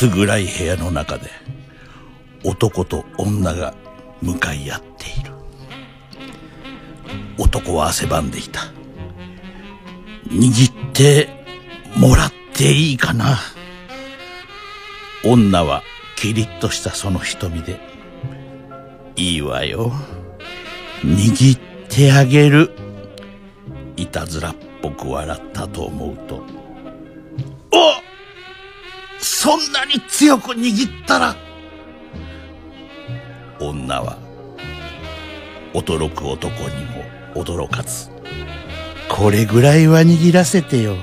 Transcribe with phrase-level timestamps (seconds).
[0.00, 1.28] 薄暗い部屋の中で
[2.44, 3.74] 男と女が
[4.22, 5.32] 向かい合っている。
[7.36, 8.60] 男は汗ばんでいた。
[10.28, 11.28] 握って
[11.96, 13.38] もらっていいかな。
[15.24, 15.82] 女は
[16.14, 17.80] キリッとしたその瞳で
[19.16, 19.92] いいわよ。
[21.02, 22.70] 握ってあげる。
[23.96, 26.57] いたずらっぽく笑ったと思うと
[29.40, 31.36] そんなに強く握ったら
[33.60, 34.18] 女は
[35.72, 37.04] 驚く男にも
[37.36, 38.10] 驚かず
[39.08, 40.96] これぐらいは握らせてよ。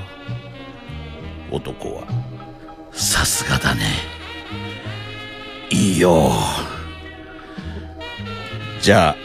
[1.50, 2.06] 男は
[2.92, 3.80] さすがだね。
[5.70, 6.30] いいよ。
[8.82, 9.16] じゃあ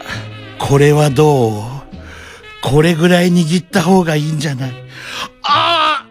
[0.58, 1.62] これはどう？
[2.62, 4.72] これぐらい握った方がいいんじゃない？
[5.42, 6.06] あ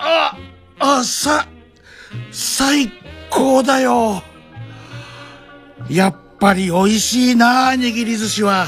[0.00, 0.36] あ
[0.80, 1.46] ああさ
[2.40, 2.92] 最
[3.30, 4.22] 高だよ。
[5.90, 8.66] やっぱり美味しいな握り寿司は。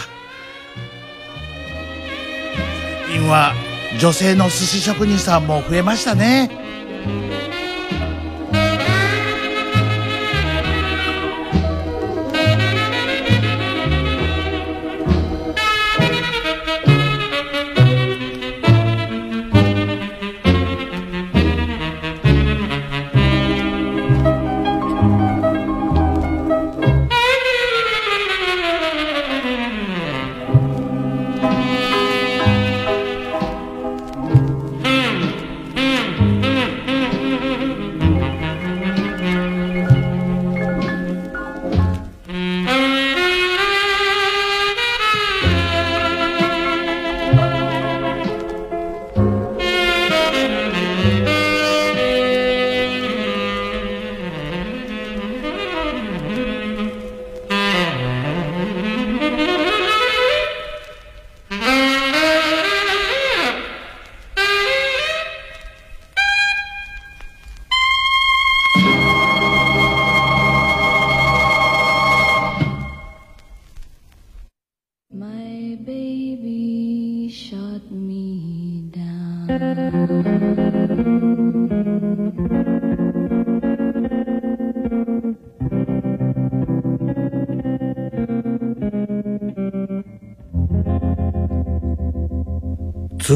[3.06, 3.54] 最近は
[4.00, 6.50] 女性の寿司職人さんも増えましたね。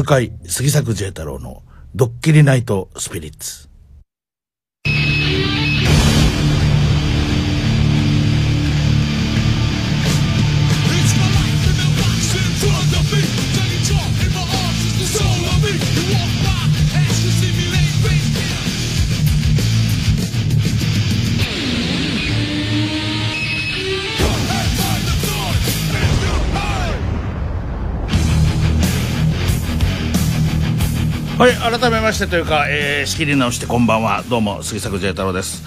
[0.05, 1.63] 回杉作 J 太郎の
[1.95, 3.74] ドッキリナイトスピリッツ。
[31.45, 34.23] はい改めましてというか、えー、仕切り直してこんばんは。
[34.23, 35.63] どうも杉作 J 太郎です、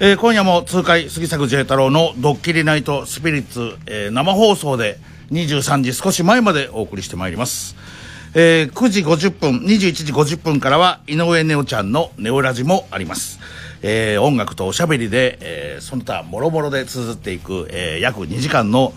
[0.00, 4.96] えー、今夜も痛快杉作 J 太郎のドッキリナイトスピリッツ、えー、生放送で
[5.30, 7.76] 23時少し前までお送りしてまいります。
[8.32, 13.38] えー、9時50分21時50分からは井上ネオちゃんのネオラジもあります。
[13.82, 18.94] えー、音楽とおしゃべりで、えー、その他もろもろで綴っていく、えー、約2時間の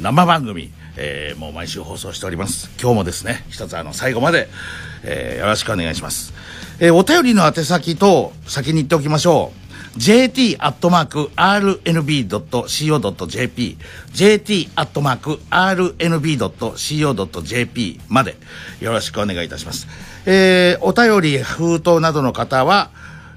[0.00, 2.68] 生番組、えー、もう毎週放送しております。
[2.82, 4.48] 今日もですね一つあの最後まで、
[5.04, 6.32] えー、よろしくお願いします、
[6.80, 9.58] えー、お便りの宛先と先に言っておきましょう
[9.98, 10.58] jt.rnb.co.jp
[14.12, 14.80] jt.rnb.co.jp
[18.08, 18.36] まで
[18.80, 19.88] よろしくお願いいたします。
[20.24, 22.90] えー、お便り、封筒などの方は、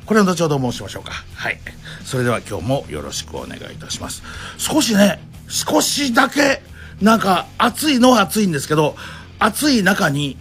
[0.05, 1.13] これは後ほど申しましょうか。
[1.35, 1.57] はい。
[2.03, 4.21] それでは今日もよろしくお願いいたします。
[4.57, 6.61] 少しね、少しだけ、
[7.01, 8.95] なんか暑いのは暑いんですけど、
[9.39, 10.37] 暑い中に、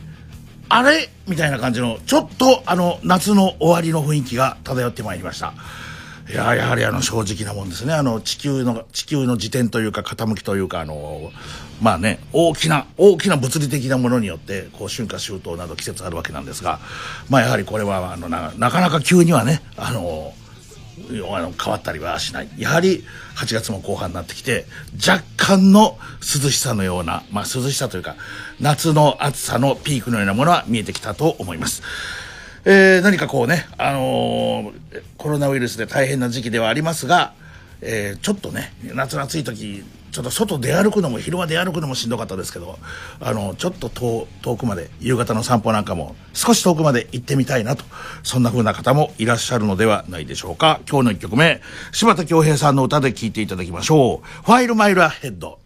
[0.70, 1.10] あれ？
[1.28, 5.52] みたいな感じの、ちょっとあの、夏の終わりの雰囲気が漂ってまいりました。
[6.28, 11.32] いややはりあの正直なもんですねあの地球の地球の自転というか傾きというかあの
[11.82, 16.78] まあね大きな大きな物理的なものによってこう春夏秋冬など季節あるわけなんですが
[17.28, 20.32] まあやはりこれはあのなかなか急にはねあの
[21.08, 23.04] あの変わったりはしないやはり
[23.36, 24.66] 8月も後半になってきて
[25.06, 28.16] 若干の涼しさのような、まあ、涼しさというか
[28.60, 31.82] 夏の暑さのピークのようなものは見えてきたと思います。
[32.64, 37.32] えー、何かこうね、あのー、コロナウイルスで大変な時期ではありますが、
[37.80, 42.78] えー、ちょっとね、夏の暑い時、ちょっと外出歩くのも昼間出歩くのもしんどかったですけど
[43.20, 47.84] あのちょっと遠くまで夕方の散歩なんかも少し遠くまで行ってみたいなと
[48.22, 50.80] そんな風な方もいらっしゃるのではないでしょうか。
[50.88, 51.60] 今日の1曲目
[51.92, 55.58] 柴田恭平さんの歌で聴いていただきましょう「ファイルマイルアヘッド」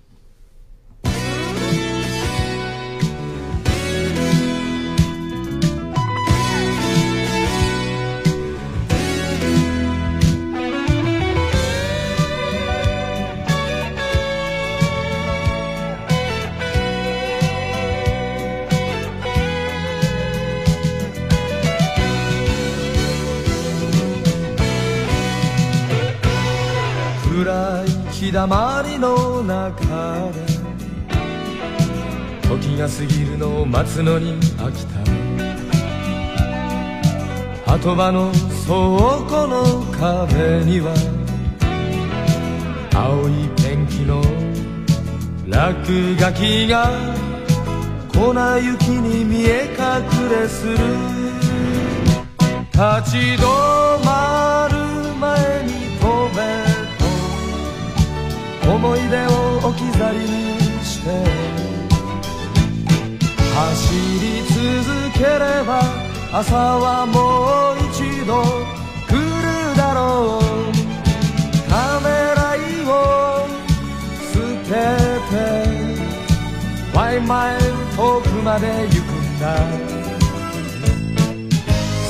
[28.25, 30.47] 日だまりの中で
[32.49, 34.95] 時が過ぎるのを待つのに飽きた。
[37.71, 38.33] 鳩場の
[38.67, 38.79] 倉
[39.29, 40.95] 庫の壁には
[42.95, 44.23] 青いペンキの
[45.47, 46.89] 落書きが
[48.15, 50.79] 粉雪に見え隠れする
[52.73, 53.45] 立ち止
[54.03, 54.79] まる
[55.21, 56.64] 前に飛べ。
[58.67, 60.25] 思い出を置き去りに
[60.85, 61.09] して。
[63.55, 64.57] 走り続
[65.15, 65.71] ければ
[66.33, 68.43] 朝はもう一度
[69.07, 70.43] 来るだろう。
[71.71, 72.91] ためらいを
[74.33, 74.35] 捨
[74.65, 74.73] て
[75.31, 75.33] て
[76.97, 77.55] ワイマイ
[77.97, 79.45] 遠くまで行くんだ。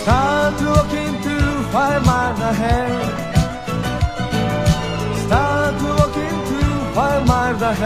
[0.05, 1.35] Start walking to
[1.73, 3.24] find my ahead
[7.75, 7.81] ど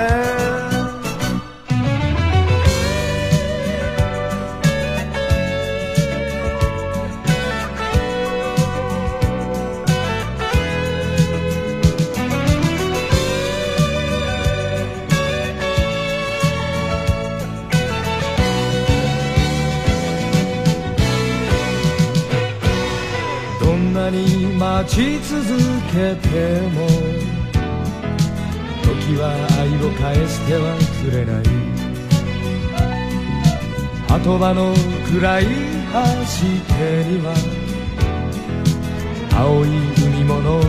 [23.74, 25.46] んなに待ち続
[25.90, 27.27] けても
[29.08, 31.44] 時は愛を返してはくれない。
[34.06, 34.74] 鳩場の
[35.10, 35.48] 暗い橋
[36.74, 37.32] 手には
[39.34, 39.68] 青い
[40.04, 40.60] 海物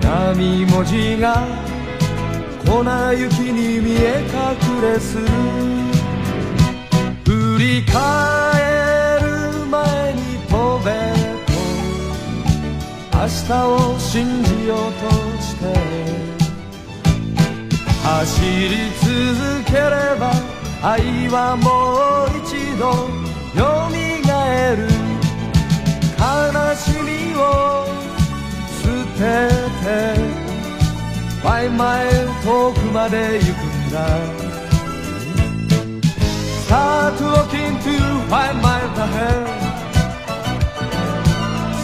[0.00, 1.44] 波文字が
[2.64, 2.84] 粉
[3.16, 5.26] 雪に見え隠れする。
[7.24, 7.98] 振り返
[9.20, 10.54] る前に飛
[10.84, 10.90] べ
[11.46, 11.52] と
[13.12, 15.10] 明日を信じようと
[15.42, 16.07] して
[18.08, 20.32] 走り続ければ
[20.82, 22.88] 愛はもう一度
[23.54, 23.60] よ
[23.92, 24.88] みがえる
[26.16, 26.24] 悲
[26.74, 27.84] しみを
[28.80, 29.20] 捨て
[29.84, 29.86] て
[31.44, 32.08] マイマイ
[32.44, 33.96] 遠くまで行くんだ
[36.64, 37.94] Start walking to
[38.28, 39.46] five miles ahead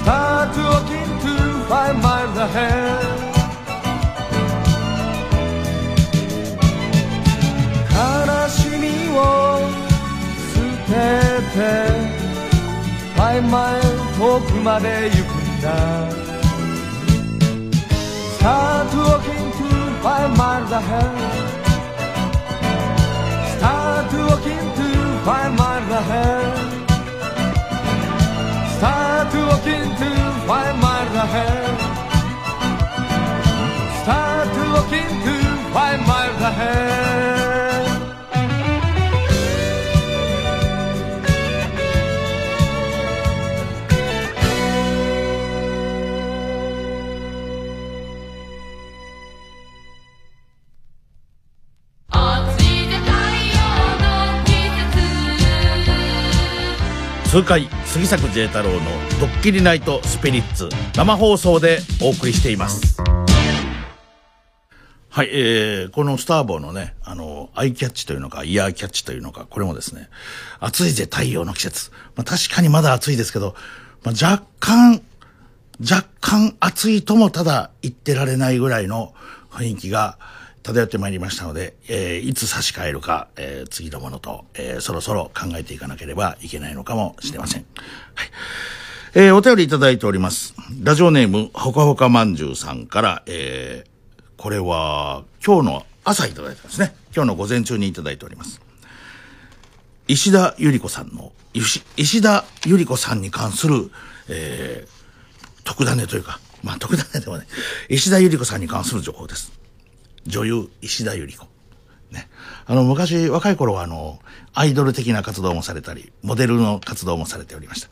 [0.00, 1.33] Start walking to
[1.69, 3.24] five miles ahead
[10.94, 11.64] 捨てて
[13.16, 13.82] Five miles
[14.16, 15.68] 遠くまで行くんだ
[18.38, 19.68] Start walking to
[20.02, 21.10] five miles ahead
[23.56, 24.86] Start walking to
[25.24, 26.74] five miles ahead
[28.76, 30.08] Start walking to
[30.46, 31.74] five miles ahead
[34.02, 35.34] Start walking to
[35.72, 36.00] five
[57.35, 58.79] 痛快杉作 J 太郎の
[59.19, 62.97] 「ドッキリナイトスピリッツ」生放送でお送りしています
[65.11, 70.11] はい、えー、このスターボーのね、あの、アイキャッチというのか、イヤーキャッチというのか、これもですね、
[70.61, 71.91] 暑いぜ太陽の季節。
[72.14, 73.57] まあ確かにまだ暑いですけど、
[74.05, 75.03] まあ若干、
[75.81, 79.12] 若干暑いともただ言ってられないぐらいの
[79.50, 80.19] 雰囲気が
[80.64, 87.66] 漂ってまいりましたので、えーいつ差し替えるか、えー次のものと、えーそろそろ考えていかなければいけないのかもしれません。
[88.14, 88.30] はい。
[89.14, 90.54] えーお便りいただいております。
[90.83, 93.90] ラジオネーム、ほかほかまんじゅうさんから、えー
[94.38, 96.94] これは今日の朝いただいたんですね。
[97.14, 98.62] 今日の午前中にいただいております。
[100.09, 103.90] 石田ゆり子さんの、石田ゆり子さんに関する、
[104.28, 104.94] えー
[105.64, 107.47] 特ダネというか、まあ特ダネでもね、
[107.90, 109.52] 石田ゆり子さんに関する情報です。
[110.26, 111.47] 女優、石田ゆり子。
[112.11, 112.28] ね。
[112.66, 114.21] あの、昔、若い頃は、あの、
[114.54, 117.88] アイドル的な活動もされたり、モデルの活動もされておりました。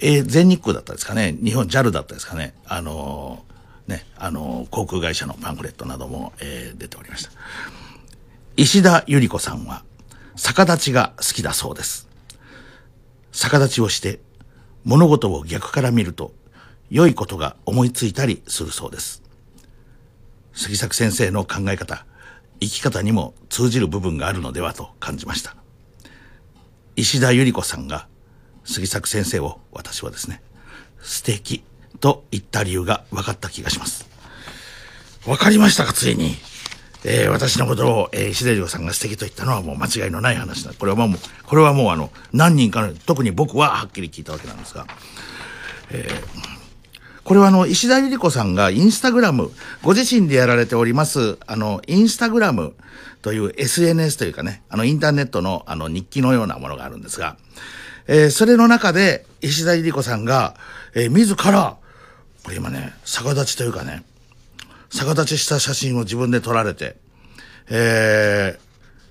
[0.00, 7.30] えー全日空だったですかね、日本 JAL だったですかね、あのーね、あのー航空会社のパンフレットなども、えー出ておりました。
[8.56, 9.82] 石田ゆり子さんは、
[10.36, 12.08] 逆立ちが好きだそうです。
[13.32, 14.20] 逆立ちをして、
[14.84, 16.32] 物事を逆から見ると、
[16.90, 19.22] 良いことが思いついたりするそうです。
[20.58, 22.04] 杉作先生の考え方、
[22.60, 25.54] 生き方にも通じる部分があるのではと感じました。
[26.96, 28.08] 石田ゆり子さんが
[28.64, 30.42] 杉作先生を私はですね、
[31.00, 31.62] 素敵
[32.00, 34.08] と言った理由が分かった気がします。
[35.24, 36.34] 分かりましたか、ついに。
[37.04, 40.72] えー私のことを、えー石田ゆり子さんが素敵と言ったのはもう間違いのない話だ。
[40.76, 44.88] これはもう、これはもうあの、何人かの、特に僕ははっきり聞いたわけなんですが、
[45.90, 46.08] え
[47.28, 49.50] これはあの、石田ゆり子さんがインスタグラム、
[49.82, 52.74] ご自身でやられております、あの、インスタグラム
[53.20, 57.36] という SNS というかね、あの、インターネットのあの、日記のようなものがあるんですが、
[58.06, 60.54] えーそれの中で、石田ゆり子さんが、
[60.94, 61.76] えー自ら、
[62.44, 64.04] これ今ね、逆立ちというかね、
[64.88, 66.96] 逆立ちした写真を自分で撮られて、
[67.68, 68.68] えー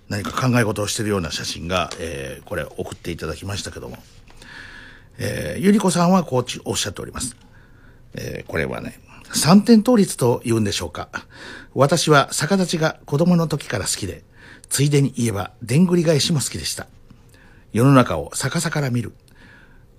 [0.10, 4.00] 何か考え事をしているような写真が、えーこれ送っていただきましたけども、
[5.20, 7.36] えーゆり子さんはこうおっしゃっております。
[8.18, 9.00] えーこれはね、
[9.34, 11.10] 三点倒立と言うんでしょうか。
[11.74, 14.24] 私は逆立ちが子供の時から好きで、
[14.70, 16.88] ついでに言えば、でんぐり返しも好きでした。
[17.74, 19.14] 世の中を逆さから見る。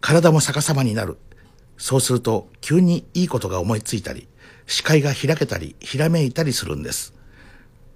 [0.01, 1.17] 体も逆さまになる。
[1.77, 4.29] そうすると、急にいいことが思いついたり、
[4.67, 7.15] 視界が開けたり、ひらめいたりするんです。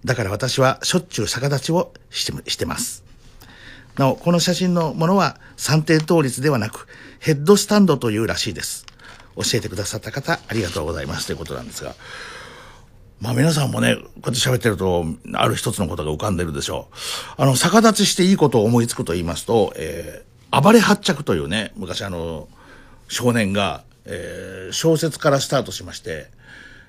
[0.04, 3.04] だから私はしょっちゅう逆立ちをしてしてます。
[3.96, 6.86] なお、この写真のものは三点倒立ではなく、
[7.18, 8.86] ヘッドスタンドというらしいです。
[9.36, 11.94] 教えてくださった方、ありがとうございますということなんですが。
[13.20, 16.94] まあ皆さんもね、こうやって喋ってると、ある一つのことが浮かんでるでしょう。
[17.40, 22.48] あの、逆立ちしていいことを思いつくと言いますと、えー、暴れ発着というね、昔あの、
[23.08, 26.26] 少年が、えー小説からスタートしまして、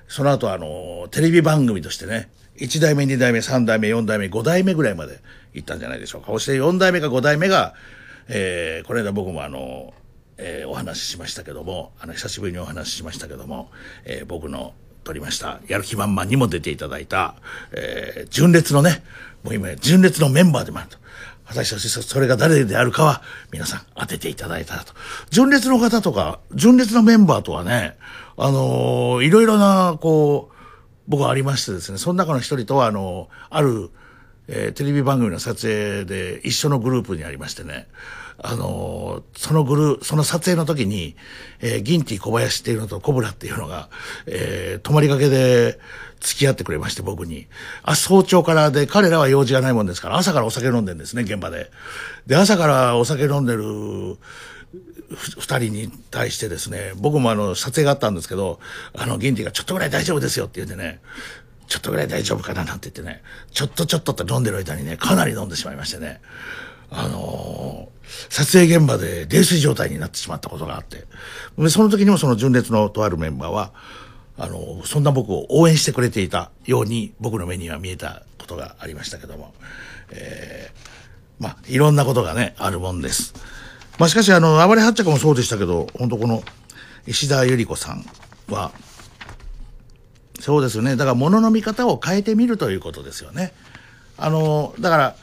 [0.08, 5.20] その後あの、テレビ番組としてね、1代目、2代目、3代目、4代目、5代目ぐらいまで
[5.52, 6.28] 行ったんじゃないでしょうか。
[6.32, 7.74] そして4代目か5代目が、
[8.28, 9.94] えーこの間僕もあの、
[10.36, 13.70] えーお話ししましたけども、あの、久しぶりにお話ししましたけども、
[14.04, 14.74] えー僕の
[15.04, 17.34] 撮りました、やる気満々にも出ていただいた、
[17.72, 19.02] えー純烈のね、
[19.42, 20.98] もう今、純烈のメンバーでもあると。
[21.46, 23.20] 果たしてそれが誰であるかは
[23.52, 24.94] 皆さん当てていただいたらと。
[25.28, 27.98] 純烈の方とか、純烈のメンバーとはね、
[28.38, 30.54] あのーいろいろな、こう、
[31.06, 33.90] 僕はありましてですね、その中の一人とは、あのある、
[34.48, 37.88] えーテレビ番組の撮影で一緒のグループにありましてね、
[38.38, 41.16] あのーそのグルーその撮影の時に、
[41.60, 43.88] えーギンティ小林っていうのとコブラっていうのが、
[44.26, 45.78] えー泊まりがけで
[46.20, 47.46] 付き合ってくれまして、僕に。
[47.82, 51.70] あ、早朝からで、彼らは用事がないもんですから、朝からお酒飲んでるんですね、現場で。
[52.26, 54.16] で、朝からお酒飲んでる、
[55.38, 58.58] 二人に対してですね、僕もあの、撮影があったんですけど、
[58.94, 61.00] あの、ギンティがちょっとぐらい大丈夫ですよって言ってね、
[61.68, 63.22] ちょっとぐらい大丈夫かななんて言ってね、
[63.52, 66.20] ちょっとちょっとって飲んでる間にね、かなり飲んでしまいましてね、
[66.90, 67.93] あのー
[68.28, 71.06] 撮影現場で泥酔状態になってしまったことがあって、
[71.70, 73.72] その時にもその純烈のとあるメンバーは、
[74.36, 79.54] あのそんな僕を応援してくれていたように僕の目には見えたことがありましたけども、
[80.10, 80.94] えー
[81.38, 83.34] まあ、いろんなことがね、あるもんです。
[83.98, 86.42] まあ、しかし、あの、暴れ発着もそうでしたけど、本当この、
[87.06, 88.04] 石田ゆり子さん
[88.48, 88.72] は、
[90.40, 90.96] そうですよね。
[90.96, 93.52] だから、物の見方を変えてみるということですよね。
[94.16, 95.16] あの、だから、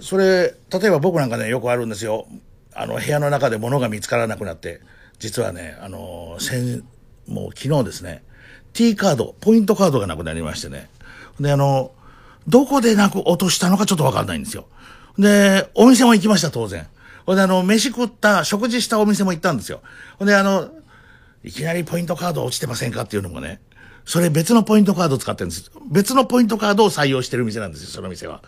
[0.00, 2.26] それ、例えば僕なんかね、よくあるんですよ。
[2.74, 4.80] あの、部屋の中で物が見つからなくなって、
[5.18, 6.84] 実はね、あの、先、
[7.26, 8.22] もう昨日ですね、
[8.72, 10.90] T カード、ポイントカードがなくなりましてね。
[11.40, 11.92] で、あの、
[12.46, 14.66] どこでなく落としたのかちょっとわかんないんですよ。
[15.18, 16.86] で、お店も行きました、当然。
[17.24, 19.80] ほんで、あの、飯食った、食事したお店も行ったんですよ。
[20.18, 20.70] ほんで、あの、
[21.42, 23.60] いきなりポイントカード落ちてませんかっていうのもね、
[24.04, 25.70] それ別のポイントカード使ってるんです。
[25.90, 28.42] 別のポイントカードを採用してる店なんですよ、その店は。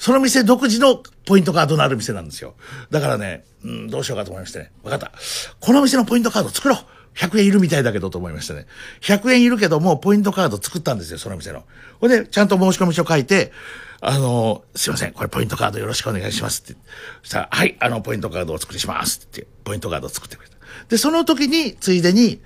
[0.00, 2.54] その店独自のポイントカードのある店なんですよ。
[2.90, 4.72] だからね、うん、どうしようかと思いましてね。
[4.82, 5.12] わかった。
[5.60, 6.78] この店のポイントカード作ろう
[7.16, 8.66] !100 円いるみたいだけどと思いましてね。
[9.02, 11.64] 100円いるけども、ポイントカード作ったんですよ、その店の。
[12.00, 13.52] ほんで、ちゃんと申し込み書書いて、
[14.00, 16.80] あの、すいません、これポイントカードよろしくお願いしますって。
[17.22, 20.56] そしたら、はい、あの、ポイントカードを作りしますってって、ポイントカードを作ってくれた。
[20.88, 22.40] で、その時に、ついでに、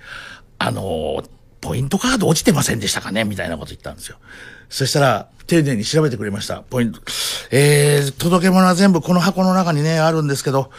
[0.59, 1.23] あの、
[1.61, 4.17] ポイントカード落ちてませんでしたかねみたいなこと言ったんですよ。
[4.69, 6.61] そしたら、丁寧に調べてくれました。
[6.61, 6.99] ポイント。
[7.51, 10.71] えー、届け物は全部この箱の中にね、あるんですけど、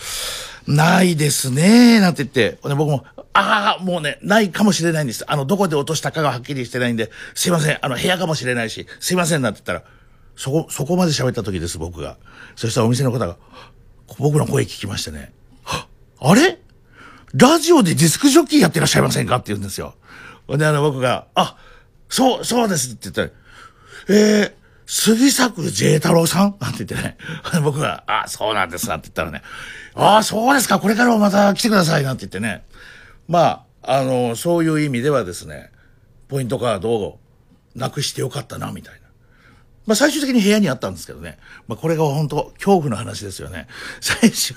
[0.67, 5.25] ないですね、なんて言って、で僕も、ああ、もうね、ないかもしれないんです。
[5.31, 9.83] あの、どこで落としたかがはっきりしてないんで、すいません、あの、部屋かもしれないし、すいません、なんて言ったら、
[10.35, 12.17] そこ、そこまで喋った時です、僕が。
[12.57, 13.37] そしたらお店の方が、
[14.19, 15.33] 僕の声聞きましてね、
[16.19, 16.59] あれ？
[17.35, 19.37] ラジオでディスクジョッキーやってらっしゃいませんか？
[19.37, 19.95] って言うんですよ。
[20.49, 21.57] で、あの、僕が、あ、
[22.09, 23.31] そう、そうですって言ったら、
[24.09, 24.53] えー、
[24.87, 26.57] 杉作 J 太郎さん？
[26.61, 27.17] なんて言ってね、
[27.63, 29.43] 僕が、あ、そうなんですなんて言ったらね、
[29.95, 32.65] ああ、そうですか、これからもまた来てくださいなんて言ってね、
[33.29, 35.71] まあ、あの、そういう意味ではですね、
[36.29, 37.21] ポイントカードを
[37.75, 39.01] なくしてよかったな、みたいな。
[39.87, 41.39] まあ最終的に部屋にあったんですけどね。
[41.69, 43.69] まあこれが本当恐怖の話ですよね。
[44.01, 44.57] 最終、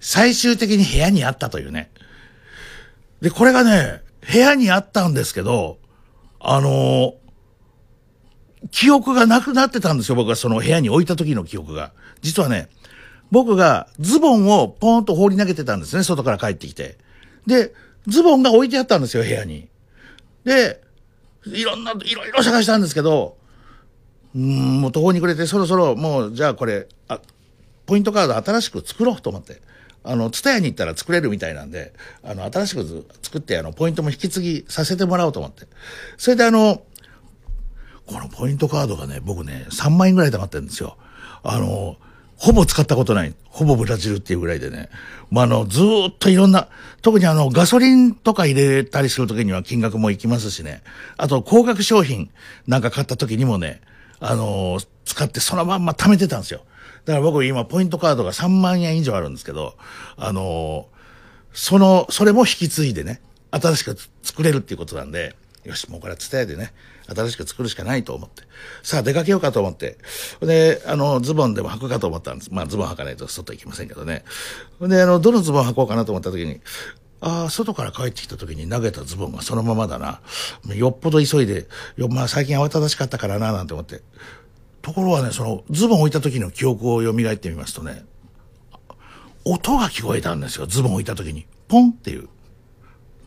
[0.00, 1.90] 最終的に部屋にあったというね。
[3.20, 5.78] で、これがね、部屋にあったんですけど、
[6.40, 7.14] あの
[8.70, 11.92] 記憶がなくなってたんですよ、僕はその部屋に置いた時の記憶が。
[12.22, 12.68] 実はね、
[13.30, 16.98] 僕がズボンをポーンと放り投げてたんですね、外から帰ってきて。
[17.46, 17.72] で、
[18.06, 19.68] ズボンが置いてあったんですよ、部屋に。
[20.44, 20.80] で、
[21.46, 23.36] いろんな、いろいろ探したんですけど、
[24.34, 27.20] うん、もう途方に暮れて、そろそろもう、じゃあこれ、あ、
[27.86, 29.60] ポイントカード新しく作ろうと思って。
[30.04, 35.66] あの、ツタヤに行ったら作れるみたいなんで、あの、新しく作って、あの、ポイントも引き継ぎさせてもらおうと思って。
[36.16, 36.82] それであの、
[38.08, 40.96] このポイントカードがね、僕ね、3万円ぐらい溜まってるんですよ。
[41.42, 41.96] あの、
[42.36, 43.34] ほぼ使ったことない。
[43.44, 44.88] ほぼブラジルっていうぐらいでね。
[45.30, 45.84] まあ、あの、ずっ
[46.18, 46.68] といろんな、
[47.02, 50.82] 特にあの、ガソリンとか入れたりするときには金額もいきますしね。
[51.18, 52.30] あと、高額商品
[52.66, 53.82] なんか買ったときにもね、
[54.20, 56.62] あの、使ってそのまんま貯めてたんですよ。
[57.04, 59.74] だから僕今、ポイントカードが3万円以上あるんですけど、
[60.16, 60.86] あの、
[61.52, 66.72] その、それも引き継いでね、新しく作れるっていうことなんで、よし、もうこれは伝えてね、
[67.14, 68.42] 新しく作るしかないと思って。
[68.82, 69.98] さあ、出かけようかと思って。
[70.40, 72.50] で、あの、ズボンでも履くかと思ったんです。
[72.52, 74.24] まあ、ズボン履かないと外行きませんけどね。
[74.80, 76.60] で、あの、どのズボン履こうかなと思った時に、
[77.20, 80.20] ああ、外から帰ってきた時に投げたズボンがそのままだな。
[80.74, 81.66] よっぽど急いで、
[81.96, 84.02] よまあ最近慌ただしかったからな、なんて思って。
[84.82, 88.04] ところがね、その、ズボン置いた時の記憶を蘇ってみますとね、
[89.44, 91.46] 音が聞こえたんですよ、ズボン置いた時に。
[91.66, 92.28] ポンっていう。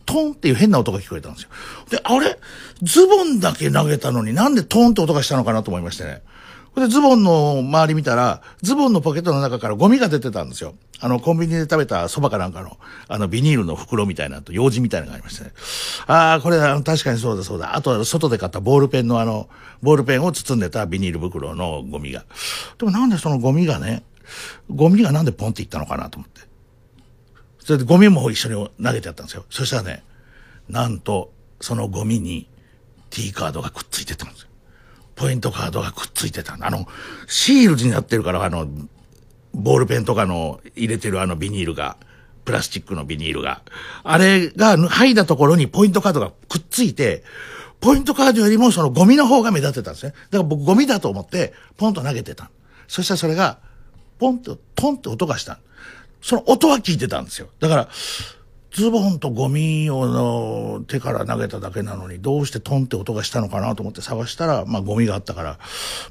[0.04, 1.48] トンっていう変な音が聞こえたんですよ。
[1.90, 2.38] で、あれ？
[2.82, 6.22] ズボンだけ投げたのになんでトンって音がしたのかなと思いましてね。
[6.74, 10.74] で、ズボンの周り見たら、ズボンのポケットの中からゴミが出てたんですよ。
[11.00, 15.52] あの、コンビニで食べた蕎麦かなんかの、あの、ビニールの袋みたいなと、用紙みたいなのがありましてね。
[16.06, 17.76] ああ、これあの確かにそうだそうだ。
[17.76, 19.50] あと外で買ったボールペンのあの、
[19.82, 22.24] ボールペンを包んでたビニール袋のゴミが。
[22.78, 24.02] でもなんでそのゴミがね、
[24.74, 26.40] ゴミがなんでポンっていったのかなと思って。
[27.64, 29.44] それでゴミも一緒に投げてやったんですよ。
[29.50, 30.02] そしたらね、
[30.68, 32.48] なんと、そのゴミに
[33.10, 34.48] T カードがくっついてたんですよ。
[35.14, 36.56] ポイントカードがくっついてた。
[36.60, 36.86] あの、
[37.28, 38.66] シールになってるから、あの、
[39.54, 41.96] ボールペンとかの入れてるあのビニールが、
[42.44, 43.62] プラスチックのビニールが、
[44.02, 47.22] あれが剥いだところにポイントカードがくっついて、
[47.80, 50.12] ポイントカードよりもそのゴミの方が目立ってたんですね。
[50.30, 52.50] だから僕ゴミだと思って、ポンと投げてた。
[52.88, 53.58] そしたらそれが、
[54.18, 55.60] ポンと、トンって音がした。
[56.22, 57.48] その音は聞いてたんですよ。
[57.60, 57.88] だから、
[58.70, 65.58] ズボンとゴミをの手から投げただけなのに、どうしてトンって音がしたのかなと思って探したら、まあゴミがあったから、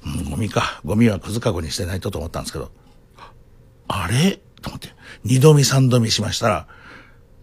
[0.06, 0.80] うん、ゴミか。
[0.86, 2.72] ゴミはくずかごにしてないとと思ったんですけど、
[3.88, 4.40] あれ？
[4.62, 4.90] と思って、
[5.24, 6.68] 二度見三度見しましたら、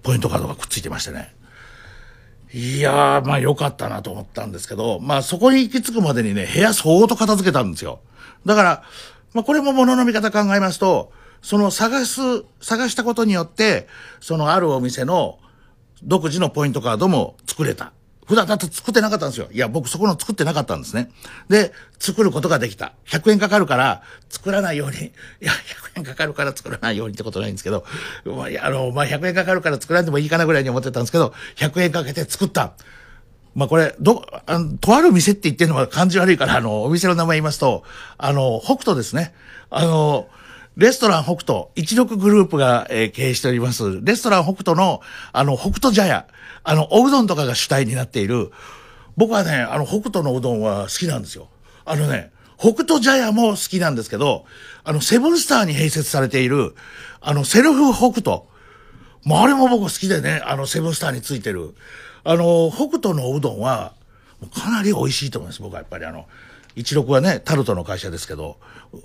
[0.05, 1.35] ポイントカードがくっついてましてね。
[2.55, 8.01] いやー、まあ良かったなと思ったんですけど、まあそこに行き着くまでにね、部屋相当片付けたんですよ。
[8.47, 8.83] だから、
[9.35, 12.21] まあこれも物の見方考えますと、その探す、
[12.61, 13.87] 探したことによって、
[14.21, 15.39] そのあるお店の
[16.03, 17.93] 独自のポイントカードも作れた。
[18.27, 19.49] 普段だって作ってなかったんですよ。
[19.51, 21.11] いや、僕そこの作ってなかったんですね。
[21.49, 22.93] で、作ることができた。
[23.07, 24.97] 100円かかるから、作らないように。
[24.97, 25.01] い
[25.41, 25.53] や、
[25.95, 27.87] 100円かかるから作らないようにってことないんですけど、
[28.27, 32.75] まあ、いやあの、まあ、100円かかるから作らんでもいいかなぐらいに思ってたんですけど、100円かけて作った。
[33.55, 37.83] まあこれ、ど、あの、とある店って言ってるのは感じ悪いから、あの、お店の名前言いますと、
[38.19, 39.35] あの、北斗ですね。
[39.71, 40.29] あの、
[40.79, 45.01] レストラン北斗、一六グループが、えー経営しております、レストラン北斗の、
[45.33, 46.29] あの、北斗茶屋、
[46.63, 48.53] あの、おうどんとかが主体になっている、
[49.17, 51.49] 僕はね、あの、北斗のうどんは好きなんですよ。
[51.85, 54.45] あのね、北斗茶屋も好きなんですけど、
[54.85, 56.77] あの、セブンスターに併設されている、
[57.21, 58.43] あの、セルフ北斗。
[59.25, 61.75] もうあれも僕好きでね、あの、セブンスターについてる。
[62.23, 63.95] あの、北斗のうどんは、
[64.55, 66.27] かなり美味しいと思います、僕はやっぱりあの、
[66.79, 68.57] 一六はね、タルトの会社ですけど、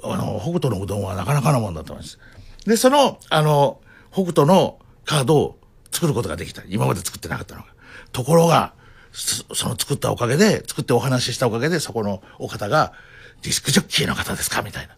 [0.03, 2.19] あの、北斗のうどんはなかなかのもんだと思います。
[2.65, 3.81] で、その、あの、
[4.11, 5.59] 北斗のカードを
[5.91, 6.61] 作ることができた。
[6.67, 7.67] 今まで作ってなかったのが。
[8.11, 8.73] ところが、
[9.11, 12.93] その作ったおかげで、作ってお話ししたおかげで、そこのお方が、
[13.41, 14.95] ディスクジョッキーの方ですかみたいな。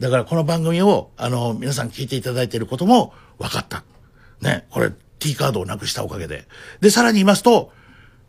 [0.00, 3.84] だからこの番組を、あの、皆さん聞いていただいていることも分かった。
[4.40, 6.48] ね、これ T カードをなくしたおかげで。
[6.80, 7.70] で、さらに言いますと、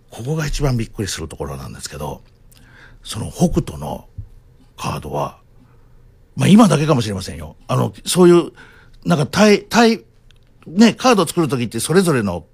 [0.09, 2.21] ここが一番びっくりするところなんですけど、
[3.05, 4.09] その北斗の
[4.75, 5.39] カードは、
[6.35, 7.55] まあ今だけかもしれませんよ。
[7.67, 8.51] あの、そういう、
[9.05, 10.03] なんか対、対、
[10.67, 12.45] ね、カード作るときってそれぞれの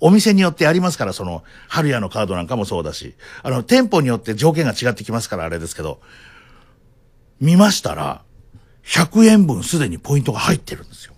[0.00, 6.00] お店によってありますから、その、春屋のカードなんかもそうだし、あの、店舗によって条件が違ってきますからあれですけど、
[7.38, 8.22] 見ましたら、
[8.84, 11.12] 100円分すでにポイントが入ってるんですよ。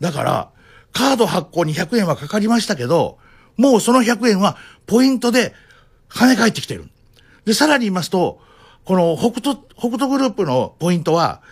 [0.00, 0.50] だから、
[0.92, 3.18] カード発行に100円はかかりましたけど、
[3.56, 5.54] もうその100円はポイントで
[6.08, 6.88] 跳ね返ってきてる。
[7.44, 8.40] で、さらに言いますと、
[8.84, 11.42] この北斗、北斗グループのポイントは、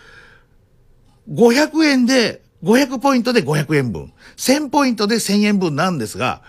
[1.31, 6.41] 500円で、500ポイントで500円分、1000ポイントで1000円分なんですが、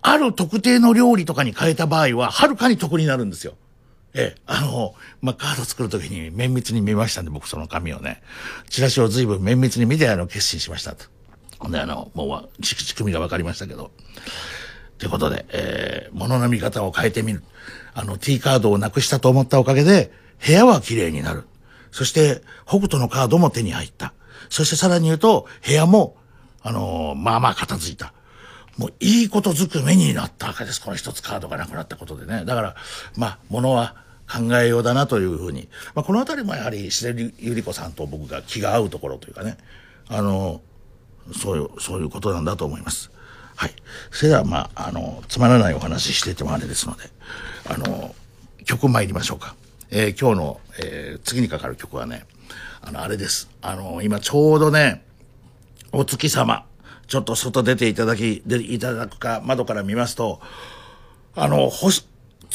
[0.00, 3.54] ある特定の料理とかに変えた場合は、はるかに得になるんですよ。
[4.14, 8.22] ええ、あの、まあ、カード作るときに綿密に見ましたんで、僕その紙をね、
[8.68, 11.04] チラシを随分綿密に見て、あの、決心しましたと。
[11.58, 13.90] ほんで、あの、もう、仕組みが分かりましたけど。
[14.98, 17.42] ということで、えー、物の見方を変えてみる。
[17.98, 20.12] あの、T カードをなくしたと思ったおかげで、
[20.46, 21.48] 部屋は綺麗になる。
[21.90, 24.14] そして、北斗のカードも手に入った。
[24.50, 26.16] そしてさらに言うと、部屋も、
[26.62, 28.12] あのーまあまあ片付いた。
[28.76, 30.80] もういいことずく目になったわけです。
[30.80, 32.44] この一つカードがなくなったことでね。
[32.44, 32.76] だから、
[33.16, 33.96] まあ、ものは
[34.32, 35.68] 考えようだなというふうに。
[35.96, 39.58] まあ、このあたりもやはり、自然ゆり子さんと僕が気が合うところというかね。
[40.06, 40.60] あの、
[41.36, 43.10] そういう、そういうことなんだと思います。
[43.56, 43.72] はい。
[44.12, 47.10] それでは、まあ、あの、つまらないお話ししててもあれですので、
[47.70, 48.14] あの、
[48.64, 49.54] 曲参りましょうか。
[49.90, 52.24] えー今日の、えー次にかかる曲はね、
[52.80, 53.50] あの、あれです。
[53.60, 55.04] あの、今ちょうどね、
[55.92, 56.64] お月様、
[57.08, 60.40] ちょっと外出ていただき、でいただくか、窓から見ますと、
[61.34, 61.90] あの、ほ、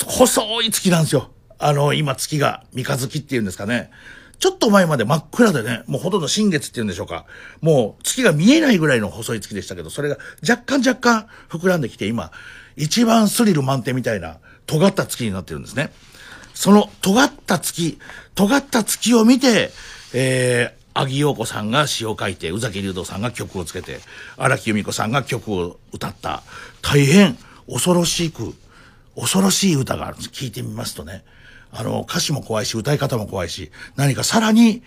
[0.05, 1.29] 細い月なんですよ。
[1.59, 3.91] あの、今月が三日月っていうんですかね。
[4.39, 7.25] ちょっと前まで真っ暗でね、もうほとんど新月っていうんでしょうか。
[7.61, 12.31] もう月が見えないぐらいの細い月でしたけど、それが若干若干膨らんできて、今、
[12.75, 15.91] 一番スリル満点みたいな尖った月になってるんですね。
[16.53, 17.99] その尖った月、
[18.35, 19.71] 尖った月を見て、
[20.13, 23.99] えー、アギヨコさんが詩を書いて、宇崎竜道さんが曲をつけて、
[24.37, 26.43] 荒木由美子さんが曲を歌った、
[26.81, 28.53] 大変恐ろしく、
[29.15, 30.29] 恐ろしい歌があるんです。
[30.29, 31.23] 聞いてみますとね、
[31.71, 34.83] あの、歌詞も怖いし、歌い方も怖いし、何かさらに、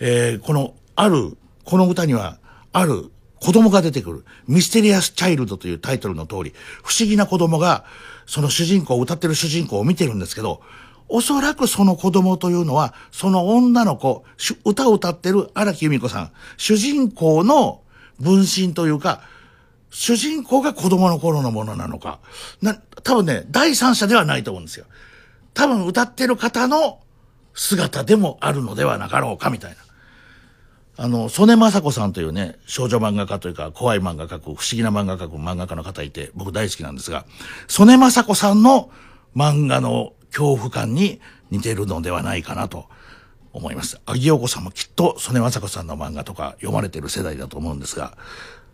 [0.00, 2.38] えーこの、ある、この歌には、
[2.72, 4.24] ある子供が出てくる。
[4.46, 7.84] ミステリアス・チャイルドというタイトルの通り、不思議な子供が、
[8.28, 10.60] その主人公、歌ってる主人公を見てるんですけど、
[11.08, 14.22] おそらくその子供というのは、その女の子、
[14.66, 17.80] 歌を歌ってる荒木由美子さん、主人公の
[18.20, 19.22] 分身というか、
[19.90, 22.18] 主人公が子供の頃のものなのか。
[22.60, 24.84] な、多分ね、第三者ではないと思うんですよ。
[25.54, 27.00] 多分歌ってる方の
[27.54, 29.76] 姿でもあるのではなかろうか、みたいな。
[31.00, 37.24] あの、曽根雅子さんというね、少女漫画家というか、怖い漫画描く、不思議な漫画描く漫画家の方いて、僕大好きなんですが、
[37.68, 38.90] 曽根雅子さんの
[39.36, 41.20] 漫画の恐怖感に
[41.52, 42.86] 似てるのではないかなと
[43.52, 44.00] 思います。
[44.06, 48.18] アギヨーコさんもきっと曽根雅子さんの漫画とか読まれてる世代だと思うんですが、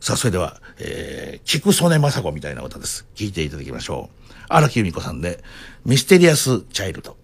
[0.01, 3.07] さあ、それでは、えー、聞く曽根雅子みたいな歌です。
[3.15, 4.33] 聞いていただきましょう。
[4.49, 5.45] 荒木由美子さんで、
[5.85, 7.19] ミステリアス・チャイルド。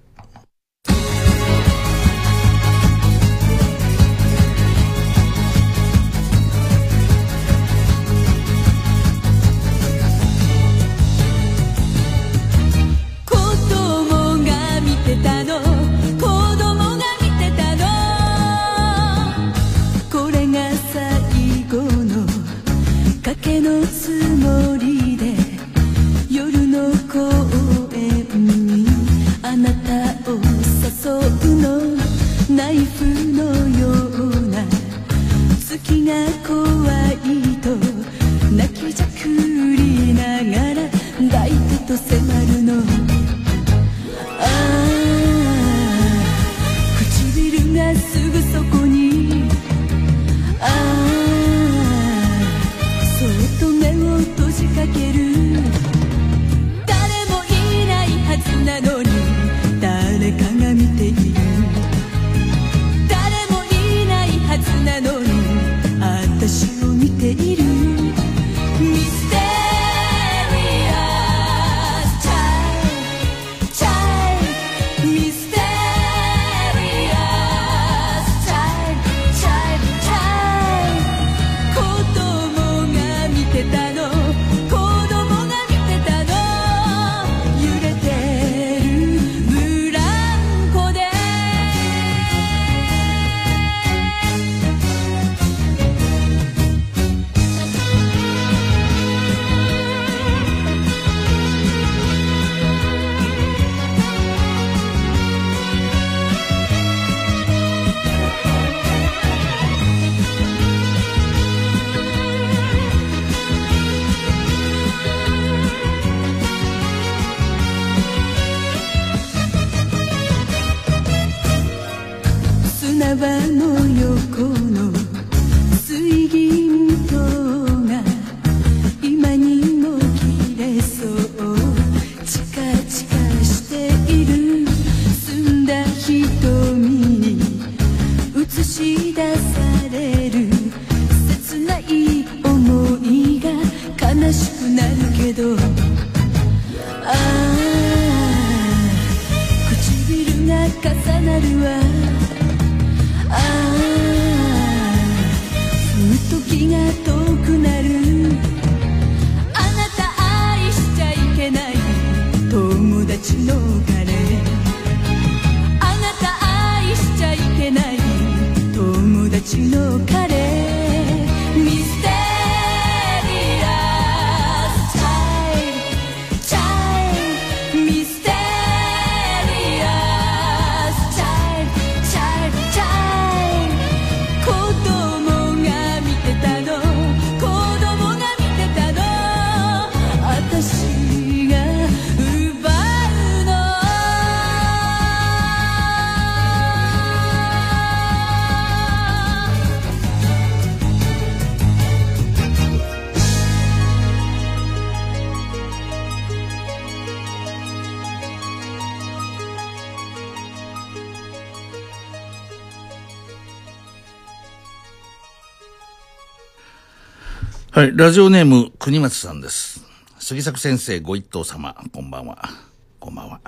[217.80, 219.82] はい、ラジオネーム、国松さんです。
[220.18, 222.50] 杉作先生ご一等様、こんばんは。
[222.98, 223.40] こんばんは。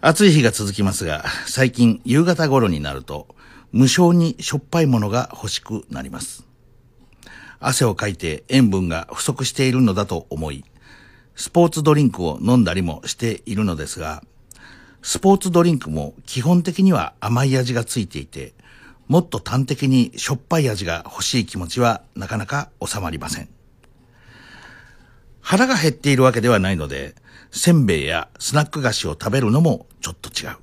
[0.00, 3.28] 暑い日が続きますが、最近夕方頃になると、
[3.72, 6.46] 無性にしょっぱいものが欲しくなります。
[7.60, 10.64] 汗をかいて塩分が不足しているのだと思い、
[11.34, 14.22] スポーツドリンクを飲んだりもしているのですが、
[15.02, 18.54] スポーツドリンクも基本的には甘い味がついていて、
[19.08, 23.48] もっと端的にしょっぱい味が欲しい気持ちはなかなか収まりません。
[25.40, 27.14] 腹が減っているわけではないので、
[27.52, 30.56] せんべいやスナック菓子を食べるのもちょっと違う。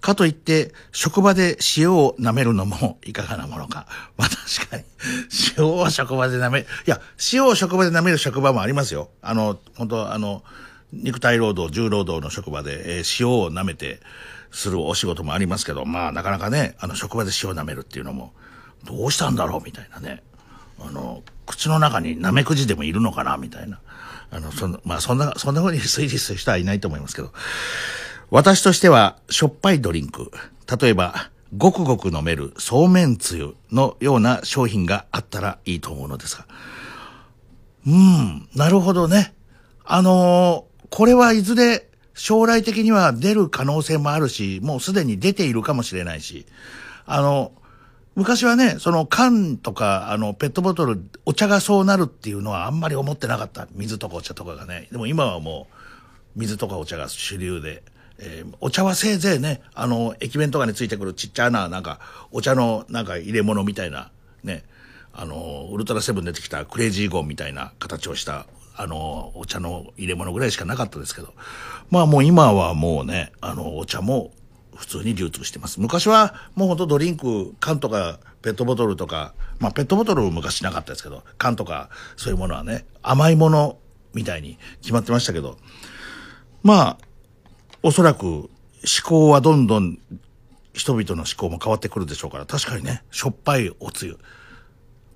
[0.00, 3.86] かといって、職場で塩を舐めるのもいかがなものか。
[4.16, 4.84] まあ確かに、
[5.56, 6.60] 塩を職場で舐め。
[6.60, 7.00] いや、
[7.32, 9.10] 塩を職場で舐める職場もありますよ。
[9.20, 10.44] あの、本当あの、
[10.92, 14.00] 肉体労働、重労働の職場で、えー塩を舐めて
[14.50, 18.32] するお仕事もありますけど、まあなかなかね、あの、職場で塩舐めるっていうのも、
[18.84, 20.22] どうしたんだろうみたいなね。
[20.80, 23.80] あの、口の中にナメクジでもいるのかなみたいな。
[24.30, 27.32] あの、その、まあそんな、そんな風に 推理する人はいないと思いますけど。
[28.30, 30.30] 私としては、しょっぱいドリンク、
[30.80, 36.46] 例えば、ごくごく飲めるそうめんつゆのような商品があったらいいと思うのですが。
[37.86, 39.34] うん、なるほどね。
[39.84, 41.87] あのーこれはいずれ
[42.18, 46.46] 将来的には出る可能性もあるし、もうすでに出ているかもしれないし、
[47.06, 47.52] あの、
[48.16, 53.68] 昔はね、その缶とか、あの、ペットボトル、お茶がそうなるっていうのはあんまり思ってなかった。
[53.72, 54.88] 水とかお茶とかがね。
[54.90, 55.68] でも今はも
[56.36, 57.84] う、水とかお茶が主流で、
[58.18, 62.00] えーお茶はせいぜいね、あの、駅弁とかについてくるちっちゃな、なんか、
[62.32, 64.10] お茶の、なんか入れ物みたいな、
[64.42, 64.64] ね、
[65.12, 71.34] あの、ウルトラセブン出てきたクレイジーゴンみたいな形をした、あの、お茶の入れ物ぐらいしかなかったですけど、
[71.90, 74.32] まあもう今はもうね、あの、お茶も
[74.74, 75.80] 普通に流通してます。
[75.80, 83.78] 昔はもうほんとドリンク、缶とかペットボトルとか、まあペットボトル昔なかったですけど、缶とかそういうものはね、甘いもの
[84.14, 85.58] みたいに決まってましたけど、
[86.62, 86.98] まあ、
[87.82, 88.50] おそらく思
[89.04, 89.98] 考はどんどん
[90.72, 94.18] 人々の思考も変わってくるでしょうから、確かにね、しょっぱいおつゆ。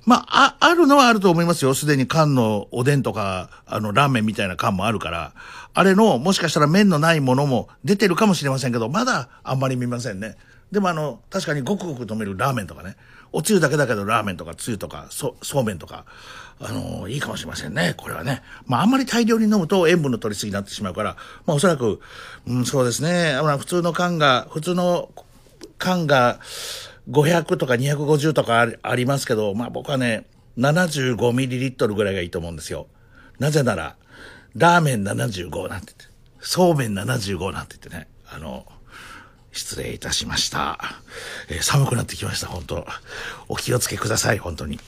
[0.04, 1.74] まあ、あ、あるのはあると思いますよ。
[1.74, 5.32] すでに缶のおでんとか、あの、ラーメンみたいな缶もあるから、
[5.74, 10.36] あれの、もしかしたら麺のないものも出てるかもしれませんけど、まだあんまり見ませんね。
[10.72, 12.96] でもあの、確かにごくごく飲めるラーメンとかね、
[13.30, 16.04] おつゆだけだけどラーメンとかつゆとか、そ、そうめんとか、
[16.60, 17.94] あの、いいかもしれませんね。
[17.96, 18.42] これはね。
[18.66, 22.00] まあ、あんまり大量に飲むと塩分の取りすぎになってしまうから、まあ、おそらく、
[22.46, 23.34] うん、そうですね。
[23.34, 25.10] あ、普通の缶が、普通の
[25.78, 26.40] 缶が
[27.10, 30.26] 500とか250とかありますけど、まあ僕はね、
[30.58, 32.86] 75ミリリットルぐらいがいいと思うんですよ。
[33.38, 33.96] なぜなら、
[34.54, 36.04] ラーメン75なんて言って、
[36.40, 38.66] そうめん75なんて言ってね、あの、
[39.52, 40.78] 失礼いたしました。
[41.48, 42.86] えー寒くなってきました、本当
[43.48, 44.78] お気をつけください、本当に。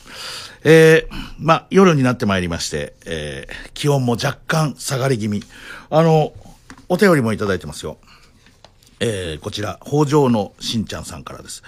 [0.64, 5.42] えーまあ、夜になってまいりまして、えー気温も若干下がり気味。
[5.90, 6.33] あの、
[6.88, 7.98] お便りもいただいてますよ。
[9.00, 11.62] えーこちら、北条のしんちゃんさんからです。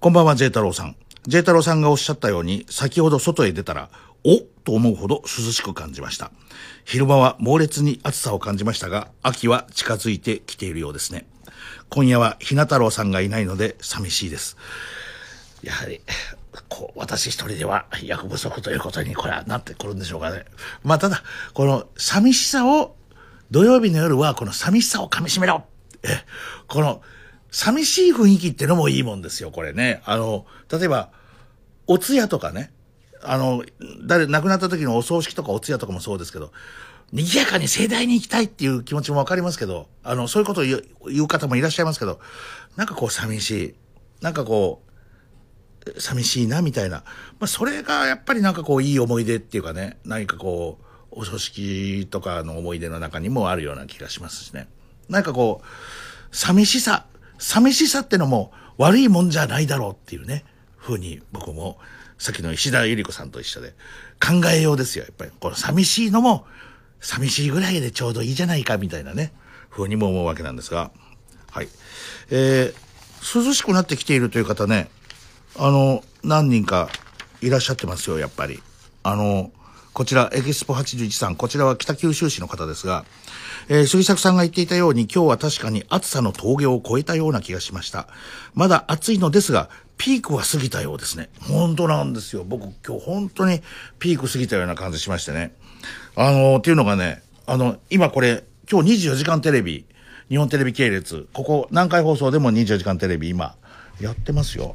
[0.00, 0.96] こんばんは、ジェイ太郎さん。
[1.26, 3.90] ジェイ太郎さんがおっしゃったように、先ほど外へ出たら、
[4.24, 6.30] おと思うほど涼しく感じました。
[6.86, 11.26] 昼間は猛烈に暑さを感じましたが、秋は近づいてきているようですね。
[11.90, 14.56] 今夜はひな太郎さんがいないので寂しいです。
[15.62, 16.00] やはり、
[16.70, 20.46] こう、私一人では役不足ということにこれはなってくるんでしょうかね。
[20.82, 22.96] まあ、ただ、この寂しさを、
[23.50, 25.64] 土曜日の夜はこの寂しさを噛み締めろ
[26.02, 26.24] え、
[26.68, 27.02] この、
[27.50, 30.02] 寂しい雰囲気ってのもいいもんですよ、これね。
[30.04, 31.10] あの、例えば、
[31.86, 32.72] お通夜とかね、
[33.22, 33.64] あの、
[34.04, 36.52] 誰、亡くなった時のお葬式とかお通夜とかもそうですけど、
[37.12, 40.80] 賑やかに盛大に行きたいっていう気持ちもわかりますけど、あの、そういうことを言
[41.24, 42.20] う方もいらっしゃいますけど、
[42.76, 43.74] なんかこう寂しい。
[44.20, 46.98] なんかこう、寂しいなみたいな。
[46.98, 47.04] ま
[47.42, 54.68] あ、それがやっぱりなんかこういい思い出っていうかね、何かこう、お葬式とかの思い出の中にもあるような気がしますしね。
[55.08, 57.06] なんかこう、寂しさ、
[57.40, 60.44] 寂しさってのも悪いもんじゃないだろうっていうね、
[60.76, 61.78] ふうに僕も、
[62.18, 63.74] さっきの石田ゆり子さんと一緒で
[64.20, 65.04] 考えようですよ。
[65.04, 66.46] やっぱり、この寂しいのも、
[67.00, 69.32] 寂しいぐらいでちょうどいいじゃないかみたいなね、
[69.70, 70.90] ふうにも思うわけなんですが、
[71.50, 71.68] はい。
[72.30, 74.90] えー、涼しくなってきているという方ね、
[75.56, 76.90] あの、何人か
[77.40, 78.62] いらっしゃってますよ、やっぱり。
[79.02, 79.50] あの、
[79.94, 83.04] こちら、エキスポ81さん、こちらは北九州市の方ですが、
[83.72, 88.08] えー、杉作さんが言っていたように、今日は確かに暑さの峠を越えたような気がしました。
[88.52, 91.30] まだ暑いのですが、ピークは過ぎたようですね。
[91.40, 92.42] 本当なんですよ。
[92.42, 93.62] 僕今日本当に
[94.00, 95.54] ピーク過ぎたような感じしましてね。
[96.16, 99.86] あのー、っていうのがね、あの、今これ、今日24時間テレビ、
[100.28, 103.54] 日本テレビ系列、ここ南海放送でも24時間テレビ今、
[104.00, 104.74] やってますよ。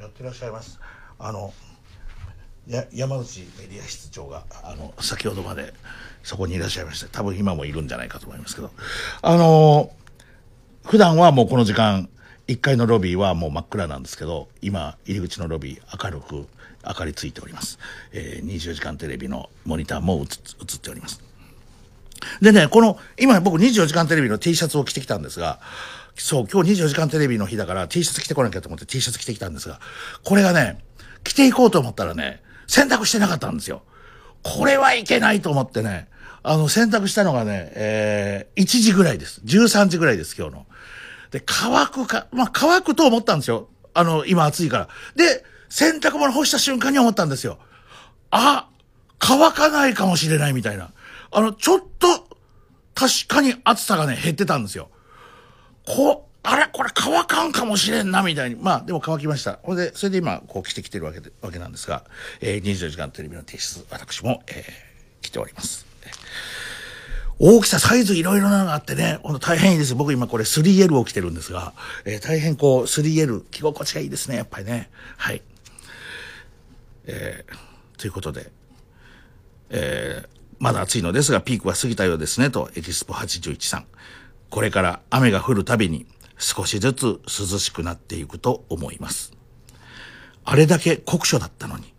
[0.00, 0.80] やってらっしゃいます。
[1.18, 1.52] あの、
[2.68, 5.72] や山内メディア室長があの先ほどまで
[6.28, 8.70] そこにいらっしゃいまして多分今もいるんじゃないかと思いますけど。
[9.22, 9.90] あの
[10.84, 12.10] 普段はもうこの時間
[12.48, 16.46] 1階のロビーはもう真っ暗なんですけど今入り口のロビー明るく
[16.86, 17.78] 明かりついております、
[18.12, 21.22] えー、24時間テレビのモニターも映っております。
[22.42, 25.60] でねこの今僕24時間テレビの T シャツを着てきたんですが
[26.14, 29.80] そう今日24時間テレビの日だから T シャツ着てこなきゃと思って T シャツ着てきたんですが
[30.24, 30.84] これがね
[31.24, 33.82] 着ていこうと思ったらね洗濯してなかったんですよ。
[34.42, 36.08] これはいけないと思ってね、
[36.42, 39.40] あの、洗濯したのがね、えー、1時ぐらいです。
[39.44, 40.66] 13時ぐらいです、今日の。
[41.30, 43.68] で、乾くか、まあ、乾くと思ったんですよ。
[43.94, 44.88] あの、今暑いから。
[45.16, 47.58] で、洗濯物干した瞬間に思ったんですよ。
[48.30, 48.68] あ、
[49.18, 50.92] 乾かないかもしれないみたいな。
[51.30, 52.08] あの、ちょっと、
[52.94, 54.90] 確かに暑さがね、減ってたんですよ。
[55.84, 58.56] こうあれこれ乾かんかもしれんな、みたいに。
[58.56, 59.58] まあ、でも乾きました。
[59.62, 62.04] ほんで、それで今、こう着てきてるわけで、わけなんですが、
[62.40, 65.87] えー、24時間テレビの提出、私も、えー、来ております。
[67.40, 69.94] 大きさ、サイズいろいろなのがあってね、ほんと大変いいです。
[69.94, 71.72] 僕今これ 3L を着てるんですが、
[72.04, 74.90] えー、大変こう 3L、着心地がいいですね、やっぱりね。
[75.16, 75.42] はい。
[77.06, 78.50] えー、ということで、
[79.70, 83.86] えー、まだ暑いのですが、ピークは過ぎたようですね、と、エキスポ81さん。
[84.50, 86.06] これから雨が降るたびに、
[86.38, 89.32] 少しずつ涼しくなっていくと思います。
[90.44, 91.92] あれだけ酷暑だったのに、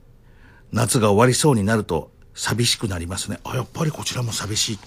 [0.71, 3.37] 夏が終わりそうになると寂しくなりますね。
[3.43, 4.79] あ、やっぱりこちらも寂しい。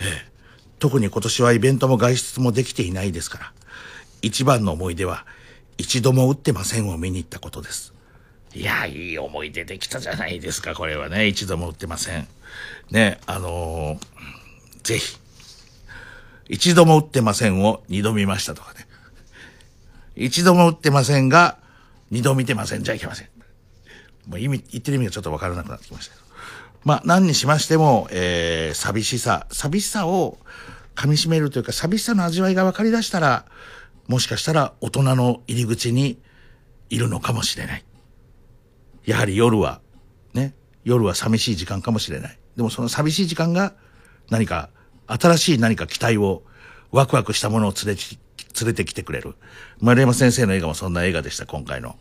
[0.00, 0.32] ええ。
[0.78, 3.52] 特に今年はイベントも外出もできていないですから、
[4.22, 5.26] 一番の思い出は、
[5.76, 7.92] 一度も打ってませんを見に行ったことです。
[8.54, 11.26] いや、いい思い出できたじゃないですか、これはね。
[11.26, 12.28] 一度も打ってません。
[12.92, 15.18] ね、あのー、ぜひ、
[16.48, 18.86] 一度も打ってませんを二度見ましたとかね。
[20.14, 21.58] 一度も打ってませんが、
[22.12, 23.28] 二度見てませんじゃいけません。
[24.28, 26.21] もう意味、言ってる意味がちょっとわからなくなってきました。
[26.84, 30.38] まあ、何にしましても、えー、寂しさ、寂しさを
[30.94, 33.44] 噛み締めるというか、寂しさの味わいが分かり出したら、
[34.08, 36.18] もしかしたら大人の入り口に
[36.90, 37.84] いるのかもしれない。
[39.06, 39.80] やはり夜は、
[40.34, 40.54] ね、
[40.84, 42.38] 夜は寂しい時間かもしれない。
[42.56, 43.74] でもその寂しい時間が
[44.30, 44.68] 何か
[45.06, 46.42] 新しい何か期待を、
[46.90, 48.02] ワクワクしたものを連れて、
[48.60, 49.34] 連れてきてくれる。
[49.80, 51.96] 丸山先生の映画もそんな映画でした、今回の。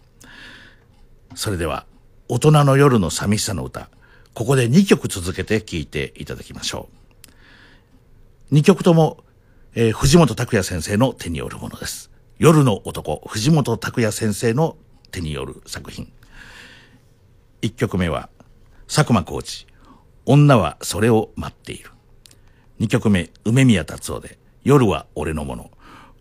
[1.35, 1.85] それでは、
[2.27, 3.89] 大人の夜の寂しさの歌。
[4.33, 6.89] ここで2曲続けて聴いていただきましょ
[8.51, 8.55] う。
[8.55, 9.17] 2曲とも、
[9.75, 12.11] えー、藤本拓也先生の手によるものです。
[12.37, 14.77] 夜の男、藤本拓也先生の
[15.11, 16.11] 手による作品。
[17.61, 18.29] 1曲目は、
[18.87, 19.67] 佐久間浩二、
[20.25, 21.91] 女はそれを待っている。
[22.79, 25.71] 2曲目、梅宮達夫で、夜は俺のもの。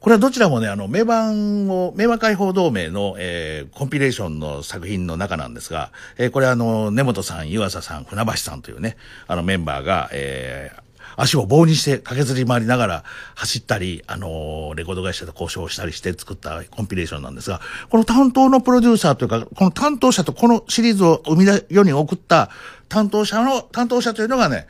[0.01, 8.97] これはどちらもね、あの、名盤を、名和解放同盟の、えー、コンピレーションの作品の中なんですが、えー、これあの、根本さん、湯浅さん、船橋さんというね、
[9.27, 10.83] あのメンバーが、えー、
[11.17, 22.49] 足を棒にして駆けずり回りながら走ったり、あのー、レコード会社と交渉したりして作ったコンピレーションなんですが、この担当のプロデューサーというか、この担当者とこのシリーズを生み出、世に送った
[22.89, 24.67] 担当者の、担当者というのがね、